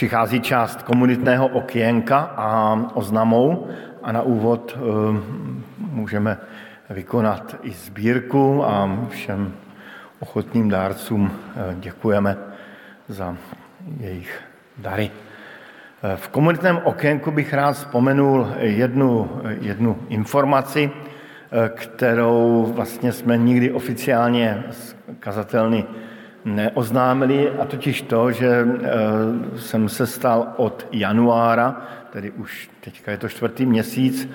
Přichází 0.00 0.40
část 0.40 0.82
komunitného 0.82 1.48
okénka 1.48 2.18
a 2.36 2.80
oznamou 2.94 3.66
a 4.02 4.12
na 4.12 4.22
úvod 4.22 4.78
můžeme 5.78 6.38
vykonat 6.90 7.56
i 7.62 7.70
sbírku 7.70 8.64
a 8.64 8.98
všem 9.08 9.52
ochotným 10.20 10.68
dárcům 10.68 11.30
děkujeme 11.74 12.36
za 13.08 13.36
jejich 13.98 14.40
dary. 14.78 15.10
V 16.16 16.28
komunitném 16.28 16.80
okénku 16.84 17.30
bych 17.30 17.54
rád 17.54 17.72
vzpomenul 17.72 18.48
jednu, 18.58 19.30
jednu 19.60 19.98
informaci, 20.08 20.90
kterou 21.74 22.72
vlastně 22.74 23.12
jsme 23.12 23.38
nikdy 23.38 23.72
oficiálně 23.72 24.64
z 24.70 24.96
kazatelny 25.18 25.84
neoznámili, 26.44 27.50
a 27.50 27.64
totiž 27.64 28.02
to, 28.02 28.32
že 28.32 28.48
eh, 28.48 28.88
jsem 29.58 29.88
se 29.88 30.06
stal 30.06 30.52
od 30.56 30.86
januára, 30.92 31.82
tedy 32.12 32.30
už 32.30 32.70
teďka 32.80 33.10
je 33.10 33.18
to 33.18 33.28
čtvrtý 33.28 33.66
měsíc, 33.66 34.30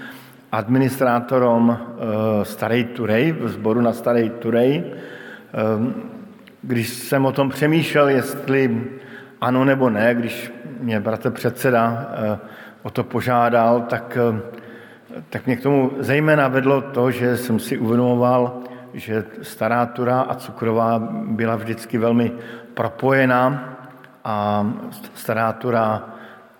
administrátorem 0.52 1.78
eh, 1.78 2.46
Starej 2.46 2.84
Turej, 2.84 3.32
v 3.32 3.50
sboru 3.50 3.82
na 3.82 3.94
Starej 3.94 4.30
Turej. 4.30 4.84
Eh, 4.84 4.94
když 6.62 6.90
jsem 6.90 7.26
o 7.26 7.32
tom 7.32 7.50
přemýšlel, 7.50 8.10
jestli 8.10 8.84
ano 9.42 9.66
nebo 9.66 9.90
ne, 9.90 10.16
když 10.16 10.54
mě 10.80 11.00
bratr 11.00 11.32
předseda 11.32 12.08
o 12.84 12.90
to 12.90 13.04
požádal, 13.04 13.82
tak, 13.82 14.18
tak 15.30 15.46
mě 15.46 15.56
k 15.56 15.62
tomu 15.62 15.92
zejména 16.00 16.48
vedlo 16.48 16.82
to, 16.82 17.12
že 17.12 17.38
jsem 17.38 17.60
si 17.60 17.78
uvědomoval, 17.78 18.65
že 18.96 19.24
stará 19.42 19.86
tura 19.86 20.22
a 20.22 20.36
cukrová 20.36 21.00
byla 21.28 21.56
vždycky 21.56 21.98
velmi 21.98 22.32
propojená 22.74 23.76
a 24.24 24.66
stará 25.14 25.54
tura 25.54 26.04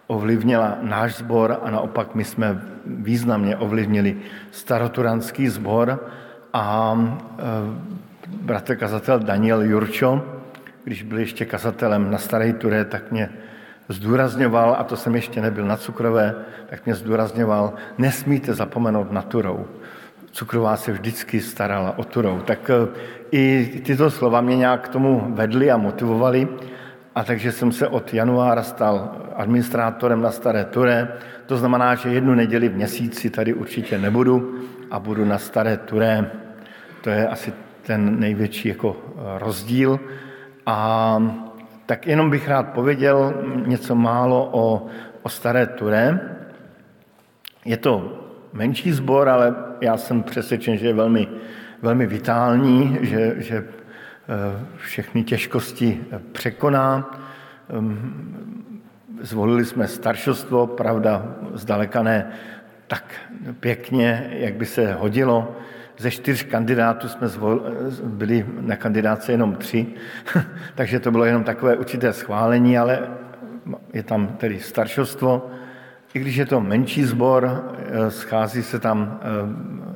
ovlivnila 0.08 0.78
náš 0.82 1.16
sbor 1.16 1.60
a 1.64 1.72
naopak 1.72 2.16
my 2.16 2.24
jsme 2.24 2.62
významně 2.86 3.58
ovlivnili 3.58 4.18
staroturanský 4.52 5.48
sbor 5.48 6.00
a 6.54 6.96
e, 6.96 7.44
bratr 8.28 8.76
kazatel 8.76 9.20
Daniel 9.20 9.62
Jurčo, 9.62 10.26
když 10.84 11.04
byl 11.04 11.20
ještě 11.20 11.46
kazatelem 11.46 12.12
na 12.12 12.18
Staré 12.18 12.54
Ture, 12.54 12.86
tak 12.86 13.12
mě 13.12 13.30
zdůrazňoval, 13.90 14.76
a 14.80 14.84
to 14.84 14.96
jsem 14.96 15.16
ještě 15.16 15.42
nebyl 15.42 15.66
na 15.66 15.78
cukrové, 15.78 16.36
tak 16.70 16.86
mě 16.86 16.96
zdůrazňoval, 16.96 17.74
nesmíte 17.98 18.54
zapomenout 18.54 19.12
na 19.12 19.22
Turou. 19.22 19.66
Cukrová 20.36 20.78
se 20.78 20.92
vždycky 20.92 21.42
starala 21.42 21.98
o 21.98 22.04
Turou. 22.04 22.40
Tak 22.40 22.70
e, 22.70 22.74
i 23.32 23.66
tyto 23.86 24.12
slova 24.12 24.42
mě 24.42 24.56
nějak 24.56 24.82
k 24.82 24.88
tomu 24.88 25.32
vedly 25.32 25.72
a 25.72 25.78
motivovali. 25.78 26.48
A 27.16 27.24
takže 27.24 27.52
jsem 27.52 27.72
se 27.72 27.88
od 27.88 28.14
januára 28.14 28.64
stal 28.64 29.16
administrátorem 29.36 30.22
na 30.22 30.32
Staré 30.32 30.66
Ture. 30.66 31.08
To 31.46 31.58
znamená, 31.58 31.96
že 31.96 32.10
jednu 32.10 32.36
neděli 32.36 32.70
v 32.70 32.76
měsíci 32.76 33.30
tady 33.30 33.54
určitě 33.54 33.98
nebudu 33.98 34.60
a 34.92 35.00
budu 35.00 35.26
na 35.26 35.38
Staré 35.38 35.78
Ture. 35.78 36.32
To 37.02 37.10
je 37.10 37.28
asi 37.28 37.54
ten 37.82 38.20
největší 38.20 38.68
jako 38.68 38.92
e, 38.92 39.40
rozdíl. 39.40 40.00
A 40.66 41.18
tak 41.86 42.08
jenom 42.08 42.30
bych 42.30 42.48
rád 42.48 42.76
pověděl 42.76 43.34
něco 43.66 43.96
málo 43.96 44.50
o, 44.52 44.86
o 45.22 45.30
Staré 45.30 45.68
Ture. 45.68 46.20
Je 47.66 47.78
to 47.78 48.20
menší 48.54 48.92
sbor, 48.92 49.30
ale 49.30 49.65
já 49.82 49.98
jsem 49.98 50.24
přesvědčen, 50.24 50.78
že 50.78 50.88
je 50.88 50.94
velmi, 50.94 51.28
velmi 51.82 52.06
vitální, 52.06 52.98
že, 53.02 53.36
že 53.38 53.58
eh, 53.58 54.66
všechny 54.78 55.24
těžkosti 55.24 56.02
překoná. 56.32 57.12
Ehm, 57.70 58.82
zvolili 59.22 59.66
jsme 59.66 59.88
staršostvo, 59.88 60.68
pravda, 60.68 61.36
zdaleka 61.54 62.04
ne 62.04 62.32
tak 62.88 63.04
pěkně, 63.60 64.30
jak 64.32 64.54
by 64.54 64.66
se 64.66 64.94
hodilo. 64.94 65.56
Ze 65.98 66.12
čtyř 66.12 66.44
kandidátů 66.44 67.08
jsme 67.10 67.28
zvol, 67.28 67.64
byli 68.04 68.46
na 68.60 68.76
kandidáce 68.76 69.32
jenom 69.32 69.56
tři, 69.56 69.88
takže 70.76 71.00
to 71.00 71.12
bylo 71.12 71.26
jenom 71.26 71.44
takové 71.44 71.76
určité 71.76 72.14
schválení, 72.14 72.78
ale 72.78 73.08
je 73.94 74.04
tam 74.04 74.28
tedy 74.28 74.60
staršostvo, 74.60 75.50
i 76.16 76.20
když 76.20 76.36
je 76.36 76.46
to 76.46 76.62
menší 76.62 77.04
sbor, 77.04 77.44
eh, 77.78 78.12
schází 78.12 78.64
se 78.64 78.80
tam 78.80 79.20
eh, 79.20 79.26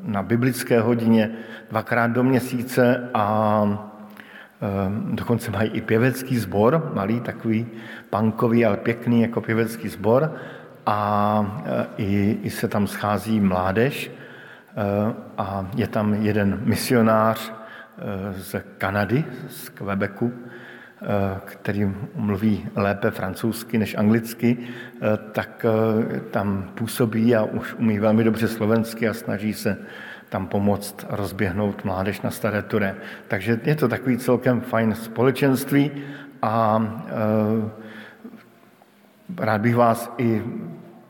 na 0.04 0.24
biblické 0.24 0.80
hodině 0.80 1.32
dvakrát 1.70 2.08
do 2.08 2.24
měsíce 2.24 3.10
a 3.14 3.26
eh, 4.62 5.16
dokonce 5.16 5.52
mají 5.52 5.70
i 5.70 5.82
pěvecký 5.82 6.38
sbor, 6.38 6.92
malý, 6.94 7.20
takový 7.20 7.68
pankový, 8.10 8.66
ale 8.66 8.78
pěkný 8.78 9.22
jako 9.22 9.42
pěvecký 9.42 9.90
sbor. 9.90 10.34
A 10.86 11.62
i, 11.98 12.38
i 12.44 12.50
se 12.50 12.68
tam 12.68 12.88
schází 12.88 13.40
mládež 13.40 14.12
a 15.38 15.70
je 15.76 15.88
tam 15.88 16.14
jeden 16.14 16.60
misionář 16.64 17.54
z 18.32 18.56
Kanady, 18.78 19.24
z 19.50 19.70
Quebecu, 19.70 20.34
který 21.45 21.91
mluví 22.16 22.68
lépe 22.76 23.12
francouzsky 23.12 23.78
než 23.78 23.95
anglicky, 23.95 24.58
eh, 24.60 25.18
tak 25.32 25.66
eh, 25.66 26.20
tam 26.20 26.72
působí 26.76 27.36
a 27.36 27.43
už 27.43 27.74
umí 27.74 28.00
velmi 28.00 28.24
dobře 28.24 28.47
slovensky 28.47 29.10
a 29.10 29.14
snaží 29.14 29.54
se 29.54 29.78
tam 30.30 30.47
pomoct 30.47 31.06
rozběhnout 31.10 31.86
mládež 31.86 32.22
na 32.22 32.32
Staré 32.32 32.62
Ture. 32.62 32.95
Takže 33.28 33.60
je 33.64 33.76
to 33.76 33.88
takový 33.88 34.18
celkem 34.18 34.62
fajn 34.62 34.95
společenství 34.95 35.91
a 36.41 36.84
rád 39.38 39.62
bych 39.62 39.76
vás 39.76 40.14
i, 40.18 40.43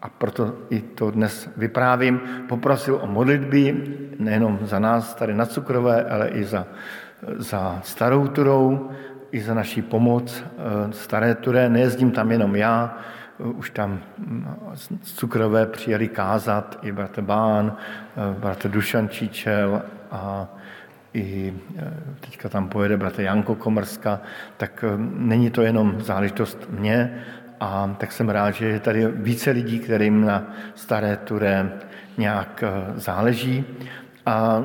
a 0.01 0.09
proto 0.09 0.55
i 0.69 0.81
to 0.81 1.11
dnes 1.11 1.49
vyprávím, 1.57 2.19
poprosil 2.47 2.99
o 3.01 3.07
modlitby 3.07 3.83
nejenom 4.19 4.59
za 4.61 4.79
nás 4.79 5.15
tady 5.15 5.33
na 5.33 5.45
Cukrové, 5.45 6.03
ale 6.03 6.27
i 6.27 6.43
za, 6.43 6.67
za 7.37 7.79
Starou 7.83 8.27
Turou, 8.27 8.89
i 9.31 9.41
za 9.41 9.53
naší 9.53 9.81
pomoc 9.81 10.43
eh, 10.43 10.93
Staré 10.93 11.35
Turé. 11.35 11.69
Nejezdím 11.69 12.11
tam 12.11 12.31
jenom 12.31 12.55
já, 12.55 12.97
eh, 13.39 13.43
už 13.43 13.69
tam 13.69 13.99
z 14.73 14.89
mm, 14.89 14.99
Cukrové 15.03 15.65
přijeli 15.65 16.07
kázat 16.07 16.79
i 16.81 16.91
bratr 16.91 17.21
Bán, 17.21 17.75
eh, 17.75 18.39
bratr 18.39 18.69
Dušan 18.69 19.09
Číčel 19.09 19.81
a 20.11 20.47
i 21.13 21.53
teďka 22.19 22.49
tam 22.49 22.69
pojede 22.69 22.97
bratr 22.97 23.21
Janko 23.21 23.55
Komrska, 23.55 24.21
tak 24.57 24.85
není 25.13 25.49
to 25.49 25.61
jenom 25.61 26.01
záležitost 26.01 26.69
mě, 26.69 27.23
a 27.59 27.95
tak 27.97 28.11
jsem 28.11 28.29
rád, 28.29 28.51
že 28.51 28.67
je 28.67 28.79
tady 28.79 29.07
více 29.07 29.51
lidí, 29.51 29.79
kterým 29.79 30.25
na 30.25 30.43
Staré 30.75 31.17
Turé 31.17 31.71
nějak 32.17 32.63
záleží. 32.95 33.65
A 34.25 34.63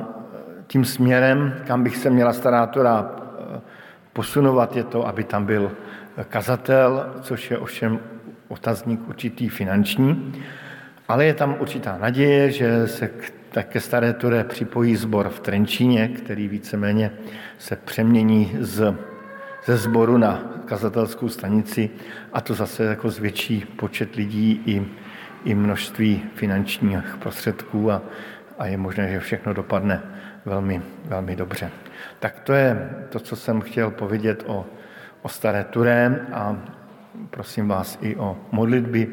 tím 0.67 0.85
směrem, 0.85 1.53
kam 1.67 1.83
bych 1.83 1.97
se 1.97 2.09
měla 2.09 2.33
Stará 2.33 2.67
Tura 2.67 3.24
posunovat 4.15 4.75
je 4.75 4.83
to, 4.83 5.07
aby 5.07 5.23
tam 5.23 5.45
byl 5.45 5.71
kazatel, 6.29 7.13
což 7.21 7.51
je 7.51 7.57
ovšem 7.57 7.99
otazník 8.47 9.09
určitý 9.09 9.49
finanční, 9.49 10.33
ale 11.07 11.25
je 11.25 11.33
tam 11.33 11.55
určitá 11.59 11.97
naděje, 11.97 12.51
že 12.51 12.87
se 12.87 13.07
k, 13.07 13.33
také 13.51 13.79
Staré 13.79 14.13
Ture 14.13 14.43
připojí 14.43 14.95
sbor 14.95 15.29
v 15.29 15.39
Trenčíně, 15.39 16.07
který 16.07 16.47
víceméně 16.47 17.11
se 17.57 17.75
přemění 17.75 18.57
z, 18.59 18.95
ze 19.65 19.77
sboru 19.77 20.17
na 20.17 20.43
kazatelskou 20.65 21.29
stanici 21.29 21.89
a 22.33 22.41
to 22.41 22.53
zase 22.53 22.83
jako 22.83 23.09
zvětší 23.09 23.65
počet 23.75 24.15
lidí 24.15 24.61
i, 24.65 24.85
i 25.45 25.55
množství 25.55 26.23
finančních 26.35 27.17
prostředků 27.19 27.91
a, 27.91 28.01
a 28.59 28.65
je 28.65 28.77
možné, 28.77 29.11
že 29.11 29.19
všechno 29.19 29.53
dopadne 29.53 30.01
velmi, 30.45 30.81
velmi 31.05 31.35
dobře. 31.35 31.71
Tak 32.19 32.39
to 32.39 32.53
je 32.53 32.89
to, 33.09 33.19
co 33.19 33.35
jsem 33.35 33.61
chtěl 33.61 33.91
povědět 33.91 34.43
o, 34.47 34.65
o 35.21 35.29
Staré 35.29 35.63
Turé 35.63 36.27
a 36.33 36.57
prosím 37.29 37.67
vás 37.67 37.97
i 38.01 38.15
o 38.15 38.37
modlitby 38.51 39.07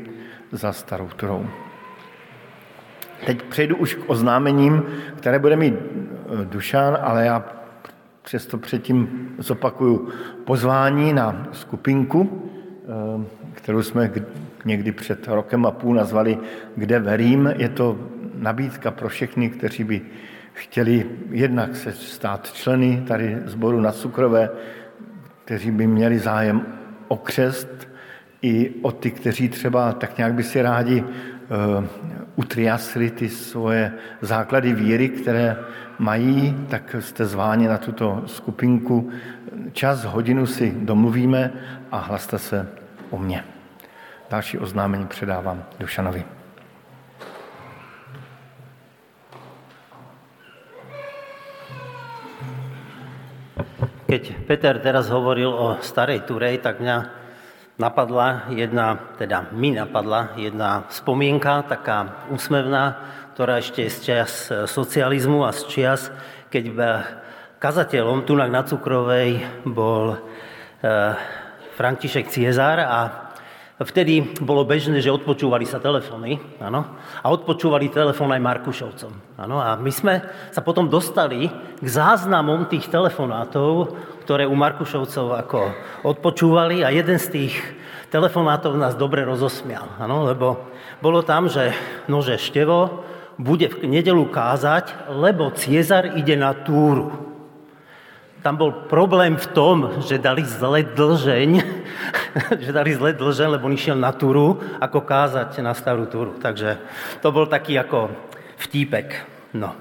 za 0.52 0.72
Starou 0.72 1.08
Turou. 1.08 1.46
Teď 3.26 3.42
přejdu 3.42 3.76
už 3.76 3.94
k 3.94 4.10
oznámením, 4.10 4.82
které 5.16 5.38
bude 5.38 5.56
mít 5.56 5.74
e, 5.74 6.44
Dušan, 6.44 6.98
ale 7.00 7.26
já 7.26 7.44
přesto 8.22 8.58
předtím 8.58 9.28
zopakuju 9.38 10.08
pozvání 10.44 11.12
na 11.12 11.48
skupinku, 11.52 12.50
e, 13.22 13.52
kterou 13.54 13.82
jsme 13.82 14.10
někdy 14.64 14.92
před 14.92 15.28
rokem 15.28 15.66
a 15.66 15.70
půl 15.70 15.94
nazvali 15.94 16.38
Kde 16.76 16.98
verím. 16.98 17.54
Je 17.56 17.68
to 17.68 17.98
nabídka 18.34 18.90
pro 18.90 19.08
všechny, 19.08 19.50
kteří 19.50 19.84
by 19.84 20.00
chtěli 20.52 21.10
jednak 21.30 21.76
se 21.76 21.92
stát 21.92 22.52
členy 22.52 23.04
tady 23.08 23.38
sboru 23.44 23.80
na 23.80 23.92
Cukrové, 23.92 24.50
kteří 25.44 25.70
by 25.70 25.86
měli 25.86 26.18
zájem 26.18 26.66
o 27.08 27.16
křest, 27.16 27.88
i 28.42 28.70
o 28.82 28.92
ty, 28.92 29.10
kteří 29.10 29.48
třeba 29.48 29.92
tak 29.92 30.18
nějak 30.18 30.34
by 30.34 30.42
si 30.42 30.62
rádi 30.62 31.02
uh, 31.02 31.84
utriasli 32.36 33.10
ty 33.10 33.28
svoje 33.28 33.92
základy 34.20 34.72
víry, 34.72 35.08
které 35.08 35.56
mají, 35.98 36.66
tak 36.68 36.96
jste 36.98 37.26
zváni 37.26 37.68
na 37.68 37.78
tuto 37.78 38.22
skupinku. 38.26 39.10
Čas, 39.72 40.04
hodinu 40.04 40.46
si 40.46 40.74
domluvíme 40.78 41.52
a 41.90 41.98
hlaste 41.98 42.38
se 42.38 42.68
o 43.10 43.18
mě. 43.18 43.44
další 44.30 44.58
oznámení 44.58 45.06
předávám 45.06 45.64
Dušanovi. 45.80 46.41
Keď 54.08 54.48
Peter 54.48 54.76
teraz 54.80 55.08
hovoril 55.08 55.48
o 55.48 55.80
starej 55.80 56.24
Turej, 56.28 56.60
tak 56.60 56.80
mňa 56.80 56.96
napadla 57.80 58.52
jedna, 58.52 59.16
teda 59.16 59.48
mi 59.56 59.72
napadla 59.72 60.36
jedna 60.36 60.84
spomienka, 60.92 61.64
taká 61.64 62.28
úsmevná, 62.28 63.00
ktorá 63.32 63.60
ešte 63.60 63.88
z 63.88 63.98
čas 64.04 64.30
socializmu 64.68 65.48
a 65.48 65.56
z 65.56 65.60
čias, 65.72 66.02
keď 66.52 66.64
kazateľom 67.56 68.28
tunak 68.28 68.52
na 68.52 68.66
Cukrovej 68.66 69.40
bol 69.64 70.18
eh, 70.18 71.14
František 71.78 72.28
Ciezár 72.28 72.82
a 72.84 73.21
Vtedy 73.82 74.38
bolo 74.38 74.62
bežné, 74.62 75.02
že 75.02 75.10
odpočúvali 75.10 75.66
sa 75.66 75.82
telefóny, 75.82 76.38
áno, 76.62 76.86
a 77.18 77.26
odpočúvali 77.32 77.90
telefón 77.90 78.30
aj 78.30 78.42
Markušovcom. 78.42 79.12
Áno, 79.40 79.58
a 79.58 79.74
my 79.74 79.92
sme 79.92 80.22
sa 80.54 80.62
potom 80.62 80.86
dostali 80.86 81.50
k 81.80 81.86
záznamom 81.86 82.68
tých 82.70 82.86
telefonátov, 82.92 83.96
ktoré 84.22 84.46
u 84.46 84.54
Markušovcov 84.54 85.34
ako 85.46 85.60
odpočúvali 86.06 86.86
a 86.86 86.94
jeden 86.94 87.18
z 87.18 87.26
tých 87.32 87.54
telefonátov 88.12 88.76
nás 88.76 88.94
dobre 88.94 89.24
rozosmial, 89.24 89.88
áno, 89.96 90.28
lebo 90.28 90.68
bolo 91.00 91.24
tam, 91.24 91.48
že 91.48 91.72
nože 92.06 92.38
Števo 92.38 93.02
bude 93.40 93.72
v 93.72 93.88
nedelu 93.88 94.28
kázať, 94.28 95.10
lebo 95.10 95.50
Ciezar 95.56 96.14
ide 96.14 96.36
na 96.36 96.52
túru. 96.52 97.32
Tam 98.42 98.58
bol 98.58 98.90
problém 98.90 99.38
v 99.38 99.46
tom, 99.54 99.76
že 100.02 100.18
dali 100.18 100.42
zle 100.42 100.82
dlžeň, 100.82 101.50
že 102.64 102.70
dali 102.72 102.96
zle 102.96 103.12
dlžeň, 103.12 103.48
lebo 103.58 103.68
on 103.68 103.76
išiel 103.76 103.96
na 103.96 104.12
túru, 104.12 104.60
ako 104.80 105.04
kázať 105.04 105.60
na 105.60 105.76
starú 105.76 106.08
túru. 106.08 106.36
Takže 106.40 106.80
to 107.20 107.28
bol 107.32 107.44
taký 107.44 107.76
ako 107.76 108.12
vtípek. 108.60 109.08
No. 109.56 109.76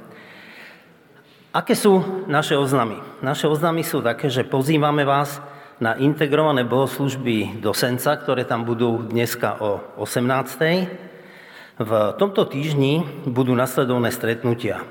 Aké 1.52 1.76
sú 1.76 2.24
naše 2.32 2.56
oznamy? 2.56 2.95
Naše 3.20 3.47
oznamy 3.47 3.84
sú 3.84 3.99
také, 3.99 4.32
že 4.32 4.47
pozývame 4.47 5.04
vás 5.04 5.43
na 5.84 5.99
integrované 5.99 6.64
bohoslužby 6.64 7.60
do 7.60 7.76
Senca, 7.76 8.16
ktoré 8.16 8.47
tam 8.47 8.64
budú 8.64 9.04
dneska 9.04 9.60
o 9.60 9.84
18. 9.99 11.82
V 11.82 11.91
tomto 12.16 12.45
týždni 12.45 13.26
budú 13.28 13.52
nasledovné 13.58 14.14
stretnutia. 14.14 14.86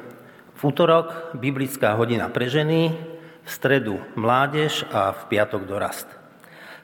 V 0.59 0.61
útorok 0.69 1.33
biblická 1.39 1.97
hodina 1.97 2.29
pre 2.29 2.51
ženy, 2.51 2.93
v 3.41 3.49
stredu 3.49 3.97
mládež 4.13 4.85
a 4.93 5.17
v 5.17 5.21
piatok 5.33 5.65
dorast. 5.65 6.20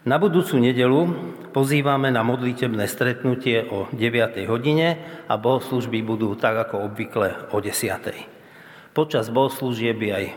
Na 0.07 0.22
budúcu 0.22 0.62
nedelu 0.62 1.11
pozývame 1.50 2.14
na 2.14 2.22
modlitebné 2.22 2.86
stretnutie 2.86 3.66
o 3.66 3.90
9. 3.90 4.38
hodine 4.46 5.02
a 5.26 5.34
bohoslužby 5.34 5.98
budú 6.07 6.38
tak 6.38 6.70
ako 6.70 6.86
obvykle 6.86 7.50
o 7.50 7.59
10. 7.59 8.94
Počas 8.94 9.26
bohoslúžieb 9.34 9.98
je 9.98 10.12
aj 10.14 10.30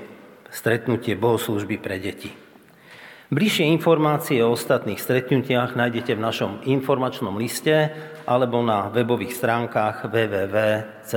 stretnutie 0.50 1.14
bohoslužby 1.14 1.78
pre 1.78 2.02
deti. 2.02 2.34
Bližšie 3.30 3.70
informácie 3.70 4.42
o 4.42 4.58
ostatných 4.58 4.98
stretnutiach 4.98 5.78
nájdete 5.78 6.18
v 6.18 6.26
našom 6.26 6.66
informačnom 6.66 7.38
liste 7.38 7.94
alebo 8.26 8.66
na 8.66 8.90
webových 8.90 9.38
stránkach 9.38 10.10
www.cbba.sk. 10.10 11.14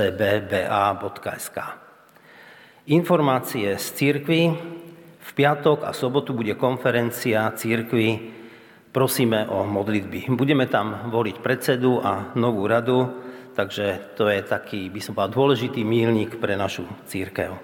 Informácie 2.85 3.81
z 3.81 3.85
církvy 3.97 4.41
v 5.17 5.29
piatok 5.33 5.89
a 5.89 5.91
sobotu 5.97 6.37
bude 6.37 6.53
konferencia 6.53 7.49
církvy 7.57 8.42
Prosíme 8.93 9.49
o 9.49 9.65
modlitby. 9.65 10.29
Budeme 10.37 10.69
tam 10.69 11.09
voliť 11.09 11.41
predsedu 11.41 11.97
a 11.97 12.29
novú 12.37 12.69
radu, 12.69 13.09
takže 13.57 14.13
to 14.13 14.29
je 14.29 14.45
taký, 14.45 14.93
by 14.93 15.01
som 15.01 15.17
povedal, 15.17 15.33
dôležitý 15.33 15.81
mílnik 15.81 16.37
pre 16.37 16.53
našu 16.53 16.85
církev. 17.09 17.57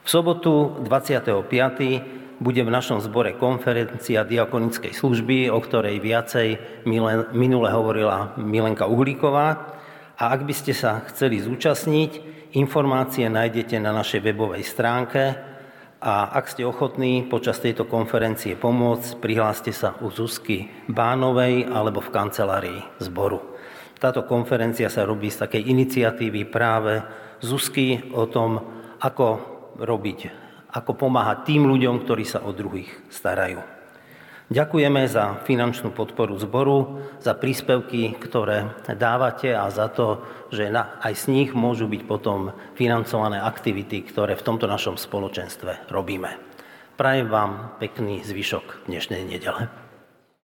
V 0.00 0.08
sobotu 0.08 0.78
25. 0.86 1.42
bude 2.38 2.62
v 2.62 2.70
našom 2.70 3.02
zbore 3.02 3.34
konferencia 3.34 4.22
diakonickej 4.22 4.94
služby, 4.94 5.50
o 5.50 5.58
ktorej 5.58 5.98
viacej 5.98 6.80
minule 7.34 7.68
hovorila 7.74 8.38
Milenka 8.38 8.86
Uhlíková. 8.86 9.74
A 10.22 10.24
ak 10.30 10.46
by 10.46 10.54
ste 10.54 10.70
sa 10.70 11.02
chceli 11.10 11.42
zúčastniť, 11.42 12.10
informácie 12.54 13.26
nájdete 13.26 13.74
na 13.82 13.90
našej 13.90 14.22
webovej 14.22 14.62
stránke 14.62 15.49
a 16.00 16.32
ak 16.32 16.48
ste 16.48 16.64
ochotní 16.64 17.28
počas 17.28 17.60
tejto 17.60 17.84
konferencie 17.84 18.56
pomôcť, 18.56 19.20
prihláste 19.20 19.68
sa 19.68 20.00
u 20.00 20.08
Zuzky 20.08 20.72
Bánovej 20.88 21.68
alebo 21.68 22.00
v 22.00 22.08
kancelárii 22.08 22.80
zboru. 23.04 23.44
Táto 24.00 24.24
konferencia 24.24 24.88
sa 24.88 25.04
robí 25.04 25.28
z 25.28 25.44
takej 25.44 25.60
iniciatívy 25.68 26.48
práve 26.48 27.04
Zuzky 27.44 28.00
o 28.16 28.24
tom, 28.24 28.64
ako 28.96 29.28
robiť, 29.76 30.20
ako 30.72 30.96
pomáhať 30.96 31.52
tým 31.52 31.68
ľuďom, 31.68 32.08
ktorí 32.08 32.24
sa 32.24 32.40
o 32.48 32.56
druhých 32.56 32.88
starajú. 33.12 33.79
Ďakujeme 34.50 35.06
za 35.06 35.46
finančnú 35.46 35.94
podporu 35.94 36.34
zboru, 36.34 37.06
za 37.22 37.38
príspevky, 37.38 38.18
ktoré 38.18 38.82
dávate 38.98 39.54
a 39.54 39.70
za 39.70 39.86
to, 39.86 40.26
že 40.50 40.66
aj 40.74 41.14
z 41.14 41.24
nich 41.30 41.50
môžu 41.54 41.86
byť 41.86 42.02
potom 42.02 42.50
financované 42.74 43.38
aktivity, 43.38 44.02
ktoré 44.02 44.34
v 44.34 44.42
tomto 44.42 44.66
našom 44.66 44.98
spoločenstve 44.98 45.86
robíme. 45.94 46.34
Prajem 46.98 47.30
vám 47.30 47.78
pekný 47.78 48.26
zvyšok 48.26 48.90
dnešnej 48.90 49.22
nedele. 49.22 49.89